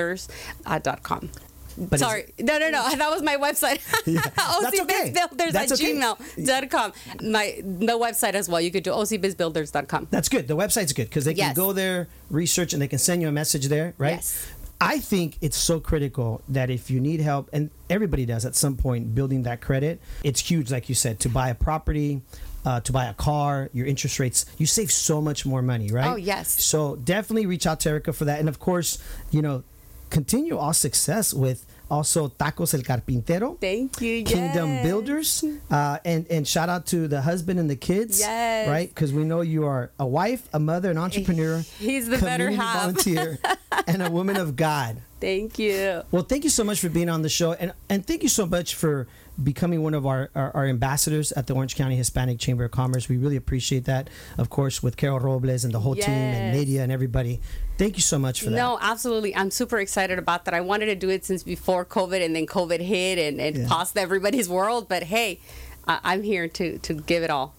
com. 1.03 1.29
But 1.77 1.99
Sorry, 1.99 2.25
no, 2.39 2.57
no, 2.57 2.69
no. 2.69 2.95
That 2.95 3.09
was 3.09 3.21
my 3.21 3.38
website. 3.38 3.79
Yeah, 4.05 4.21
that's 4.35 4.79
okay. 4.81 5.12
That's 5.12 5.71
at 5.71 5.79
okay. 5.79 5.93
gmail.com. 5.93 6.93
My 7.31 7.62
the 7.62 7.97
website 7.97 8.33
as 8.33 8.49
well. 8.49 8.59
You 8.59 8.71
could 8.71 8.83
do 8.83 8.91
ocbizbuilders.com. 8.91 10.07
That's 10.09 10.29
good. 10.29 10.47
The 10.47 10.57
website's 10.57 10.93
good 10.93 11.09
because 11.09 11.25
they 11.25 11.33
can 11.33 11.49
Yes. 11.49 11.55
go 11.55 11.73
there, 11.73 12.07
research, 12.29 12.73
and 12.73 12.81
they 12.81 12.88
can 12.88 12.99
send 12.99 13.21
you 13.21 13.27
a 13.27 13.31
message 13.31 13.67
there, 13.67 13.93
right? 13.97 14.15
Yes. 14.15 14.51
I 14.81 14.99
think 14.99 15.38
it's 15.41 15.57
so 15.57 15.79
critical 15.79 16.41
that 16.47 16.69
if 16.69 16.89
you 16.89 16.99
need 17.01 17.19
help, 17.19 17.49
and 17.51 17.69
everybody 17.89 18.25
does 18.25 18.45
at 18.45 18.55
some 18.55 18.77
point, 18.77 19.13
building 19.13 19.43
that 19.43 19.59
credit, 19.62 19.99
it's 20.23 20.39
huge, 20.39 20.71
like 20.71 20.88
you 20.88 20.95
said, 20.95 21.19
to 21.21 21.29
buy 21.29 21.49
a 21.49 21.55
property, 21.55 22.21
uh, 22.65 22.79
to 22.81 22.91
buy 22.93 23.05
a 23.05 23.13
car, 23.13 23.69
your 23.73 23.85
interest 23.85 24.19
rates, 24.19 24.45
you 24.57 24.65
save 24.65 24.89
so 24.91 25.19
much 25.21 25.45
more 25.45 25.62
money, 25.62 25.91
right? 25.91 26.07
Oh, 26.07 26.15
yes. 26.15 26.63
So 26.63 26.95
definitely 26.95 27.45
reach 27.45 27.67
out 27.67 27.81
to 27.81 27.89
Erika 27.89 28.13
for 28.13 28.25
that. 28.25 28.39
And 28.39 28.47
of 28.47 28.59
course, 28.59 28.99
you 29.31 29.41
know, 29.41 29.63
continue 30.10 30.58
all 30.58 30.74
success 30.74 31.34
with 31.34 31.65
also 31.89 32.28
Tacos 32.30 32.74
El 32.74 32.82
Carpintero. 32.84 33.58
Thank 33.60 34.00
you. 34.02 34.24
Kingdom 34.24 34.69
yes. 34.69 34.84
Builders, 34.86 35.43
uh, 35.72 35.98
and 36.06 36.26
and 36.30 36.48
shout 36.48 36.69
out 36.69 36.86
to 36.88 37.08
the 37.08 37.22
husband 37.22 37.60
and 37.60 37.69
the 37.69 37.76
kids, 37.76 38.19
Yes. 38.19 38.67
right? 38.67 38.89
Because 38.89 39.12
we 39.12 39.24
know 39.24 39.41
you 39.41 39.65
are 39.65 39.91
a 40.00 40.06
wife, 40.06 40.48
a 40.54 40.60
mother, 40.60 40.91
an 40.91 40.98
entrepreneur, 40.98 41.60
He's 41.80 42.06
the 42.08 42.17
better 42.17 42.45
community 42.50 42.56
half. 42.58 42.80
volunteer, 42.82 43.39
and 43.88 44.04
a 44.04 44.12
woman 44.12 44.38
of 44.38 44.56
God. 44.56 45.02
Thank 45.19 45.58
you. 45.60 46.04
Well, 46.12 46.24
thank 46.24 46.43
you 46.43 46.50
so 46.50 46.63
much 46.63 46.80
for 46.80 46.89
being 46.89 47.10
on 47.10 47.24
the 47.24 47.30
show, 47.30 47.54
and 47.54 47.74
and 47.89 48.06
thank 48.06 48.22
you 48.24 48.30
so 48.30 48.45
much 48.45 48.76
for 48.76 49.08
becoming 49.43 49.82
one 49.84 49.93
of 49.93 50.06
our, 50.06 50.30
our, 50.36 50.52
our 50.56 50.65
ambassadors 50.65 51.32
at 51.34 51.47
the 51.47 51.54
Orange 51.54 51.75
County 51.75 51.95
Hispanic 51.95 52.39
Chamber 52.39 52.65
of 52.65 52.71
Commerce. 52.71 53.08
We 53.10 53.17
really 53.17 53.36
appreciate 53.36 53.86
that, 53.86 54.10
of 54.38 54.49
course, 54.49 54.84
with 54.84 54.97
Carol 54.97 55.19
Robles 55.19 55.63
and 55.63 55.73
the 55.73 55.80
whole 55.80 55.95
team 55.95 56.10
and 56.10 56.54
Yes. 56.54 56.56
Nadia 56.56 56.84
and 56.84 56.91
everybody. 56.91 57.39
Thank 57.78 57.95
you 57.95 58.02
so 58.02 58.19
much 58.19 58.41
for 58.41 58.49
that. 58.49 58.56
No, 58.58 58.78
absolutely. 58.82 59.36
I'm 59.36 59.52
super 59.52 59.80
excited 59.80 60.19
about 60.19 60.45
that. 60.45 60.54
I 60.54 60.62
wanted 60.62 60.88
to 60.88 60.95
do 60.95 61.10
it 61.10 61.23
since 61.25 61.43
before 61.43 61.86
COVID, 61.86 62.23
and 62.23 62.36
then 62.36 62.45
COVID 62.45 62.80
hit 62.82 63.17
and 63.17 63.39
it 63.39 63.56
Yeah. 63.56 63.67
paused 63.67 63.97
everybody's 63.97 64.49
world. 64.49 64.88
But 64.89 65.04
hey, 65.04 65.39
I- 65.88 65.99
I'm 66.04 66.23
here 66.23 66.47
to 66.47 66.78
to 66.80 66.93
give 66.93 67.23
it 67.23 67.30
all. 67.30 67.56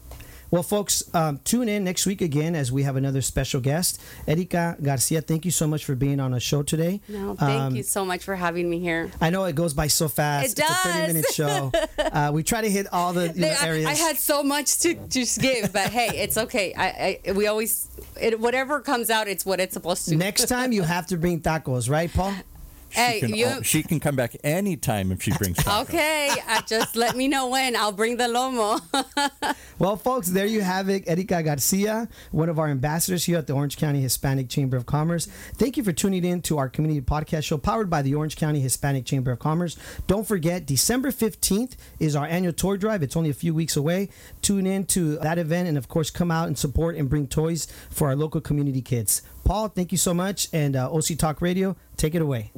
Well, 0.51 0.65
folks, 0.65 1.05
um, 1.15 1.39
tune 1.45 1.69
in 1.69 1.85
next 1.85 2.07
week 2.07 2.21
again 2.21 2.57
as 2.57 2.73
we 2.73 2.83
have 2.83 2.97
another 2.97 3.23
special 3.23 3.61
guest, 3.61 4.01
Erika 4.27 4.77
Garcia. 4.83 5.21
Thank 5.21 5.45
you 5.45 5.53
so 5.53 5.69
much 5.69 5.85
for 5.85 5.95
being 5.95 6.19
on 6.19 6.33
the 6.33 6.41
show 6.41 6.65
today. 6.65 7.01
No, 7.09 7.37
thank 7.37 7.61
Um, 7.61 7.77
you 7.77 7.85
so 7.85 8.05
much 8.05 8.25
for 8.25 8.35
having 8.35 8.69
me 8.69 8.81
here. 8.81 9.13
I 9.21 9.31
know 9.31 9.45
it 9.45 9.55
goes 9.55 9.75
by 9.75 9.87
so 9.87 10.09
fast. 10.09 10.59
It 10.59 10.59
It's 10.59 10.71
a 10.71 10.75
thirty-minute 10.75 11.27
show. 11.33 11.71
Uh, 12.11 12.31
we 12.33 12.43
try 12.43 12.61
to 12.61 12.69
hit 12.71 12.93
all 12.93 13.13
the 13.13 13.29
you 13.29 13.29
know, 13.29 13.33
There- 13.49 13.57
I, 13.61 13.67
areas. 13.69 13.87
I 13.87 13.95
had 13.95 14.17
so 14.19 14.43
much 14.43 14.79
to 14.81 14.95
just 15.07 15.41
give, 15.41 15.73
but 15.73 15.91
hey, 15.91 16.09
it's 16.17 16.37
okay. 16.37 16.75
I, 16.77 17.21
I 17.29 17.33
we 17.33 17.47
always 17.47 17.89
it, 18.21 18.41
whatever 18.41 18.81
comes 18.81 19.11
out, 19.11 19.29
it's 19.29 19.47
what 19.47 19.61
it's 19.61 19.75
supposed 19.75 20.09
to. 20.09 20.17
Next 20.17 20.49
time 20.49 20.73
you 20.73 20.83
have 20.83 21.07
to 21.09 21.17
bring 21.17 21.41
tacos, 21.41 21.89
right, 21.89 22.13
Paul? 22.13 22.35
She 22.90 23.00
Hey, 23.00 23.20
can, 23.20 23.35
you- 23.35 23.46
al- 23.46 23.62
she 23.62 23.83
can 23.83 24.00
come 24.00 24.16
back 24.16 24.37
anytime 24.44 25.12
if 25.12 25.22
she 25.22 25.33
brings 25.33 25.57
tacos. 25.59 25.83
Okay, 25.85 26.31
uh, 26.48 26.61
just 26.66 26.96
let 26.96 27.16
me 27.16 27.29
know 27.29 27.48
when. 27.48 27.76
I'll 27.76 27.92
bring 27.92 28.16
the 28.16 28.24
lomo. 28.24 28.81
Well, 29.79 29.96
folks, 29.96 30.29
there 30.29 30.44
you 30.44 30.61
have 30.61 30.90
it. 30.90 31.05
Erika 31.07 31.42
Garcia, 31.42 32.07
one 32.33 32.50
of 32.50 32.59
our 32.59 32.68
ambassadors 32.68 33.24
here 33.24 33.38
at 33.38 33.46
the 33.46 33.55
Orange 33.55 33.79
County 33.79 34.03
Hispanic 34.03 34.50
Chamber 34.50 34.76
of 34.76 34.85
Commerce. 34.85 35.24
Thank 35.55 35.79
you 35.79 35.83
for 35.83 35.90
tuning 35.92 36.22
in 36.22 36.42
to 36.42 36.59
our 36.59 36.68
community 36.68 37.00
podcast 37.00 37.44
show 37.44 37.57
powered 37.57 37.88
by 37.88 38.03
the 38.03 38.14
Orange 38.14 38.37
County 38.37 38.61
Hispanic 38.61 39.07
Chamber 39.07 39.31
of 39.31 39.38
Commerce. 39.38 39.79
Don't 40.07 40.26
forget, 40.29 40.66
December 40.66 41.11
15th 41.11 41.76
is 41.98 42.14
our 42.14 42.26
annual 42.26 42.53
toy 42.53 42.76
drive. 42.76 43.03
It's 43.03 43.16
only 43.16 43.31
a 43.31 43.35
few 43.35 43.55
weeks 43.55 43.74
away. 43.74 44.11
Tune 44.42 44.66
in 44.66 44.85
to 44.88 45.16
that 45.20 45.38
event 45.38 45.66
and, 45.66 45.79
of 45.79 45.88
course, 45.88 46.11
come 46.11 46.31
out 46.31 46.46
and 46.48 46.59
support 46.59 46.94
and 46.96 47.09
bring 47.09 47.26
toys 47.26 47.66
for 47.88 48.09
our 48.09 48.16
local 48.16 48.42
community 48.42 48.83
kids. 48.83 49.22
Paul, 49.51 49.67
thank 49.67 49.91
you 49.91 49.99
so 49.99 50.15
much. 50.15 50.47
And 50.53 50.77
uh, 50.77 50.93
OC 50.93 51.19
Talk 51.19 51.43
Radio, 51.43 51.75
take 51.97 52.15
it 52.15 52.23
away. 52.23 52.53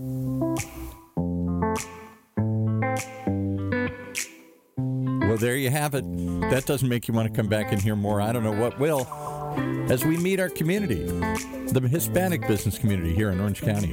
Well, 4.76 5.38
there 5.38 5.56
you 5.56 5.70
have 5.70 5.94
it. 5.94 6.04
That 6.50 6.64
doesn't 6.66 6.86
make 6.86 7.08
you 7.08 7.14
want 7.14 7.32
to 7.32 7.34
come 7.34 7.48
back 7.48 7.72
and 7.72 7.80
hear 7.80 7.96
more. 7.96 8.20
I 8.20 8.30
don't 8.30 8.44
know 8.44 8.52
what 8.52 8.78
will. 8.78 9.06
As 9.90 10.04
we 10.04 10.18
meet 10.18 10.38
our 10.38 10.50
community, 10.50 11.06
the 11.06 11.88
Hispanic 11.90 12.46
business 12.46 12.76
community 12.76 13.14
here 13.14 13.30
in 13.30 13.40
Orange 13.40 13.62
County, 13.62 13.92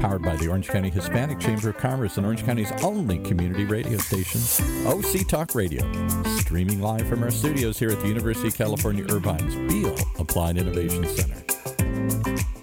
powered 0.00 0.22
by 0.22 0.34
the 0.34 0.48
Orange 0.48 0.66
County 0.66 0.90
Hispanic 0.90 1.38
Chamber 1.38 1.68
of 1.68 1.76
Commerce 1.76 2.16
and 2.16 2.26
Orange 2.26 2.44
County's 2.44 2.72
only 2.82 3.20
community 3.20 3.64
radio 3.64 3.96
station, 3.98 4.40
OC 4.88 5.28
Talk 5.28 5.54
Radio, 5.54 5.84
streaming 6.38 6.80
live 6.80 7.06
from 7.06 7.22
our 7.22 7.30
studios 7.30 7.78
here 7.78 7.90
at 7.90 8.00
the 8.00 8.08
University 8.08 8.48
of 8.48 8.56
California 8.56 9.04
Irvine's 9.08 9.54
Beall 9.72 9.96
Applied 10.18 10.56
Innovation 10.56 11.06
Center. 11.06 11.53
Bye. 12.04 12.53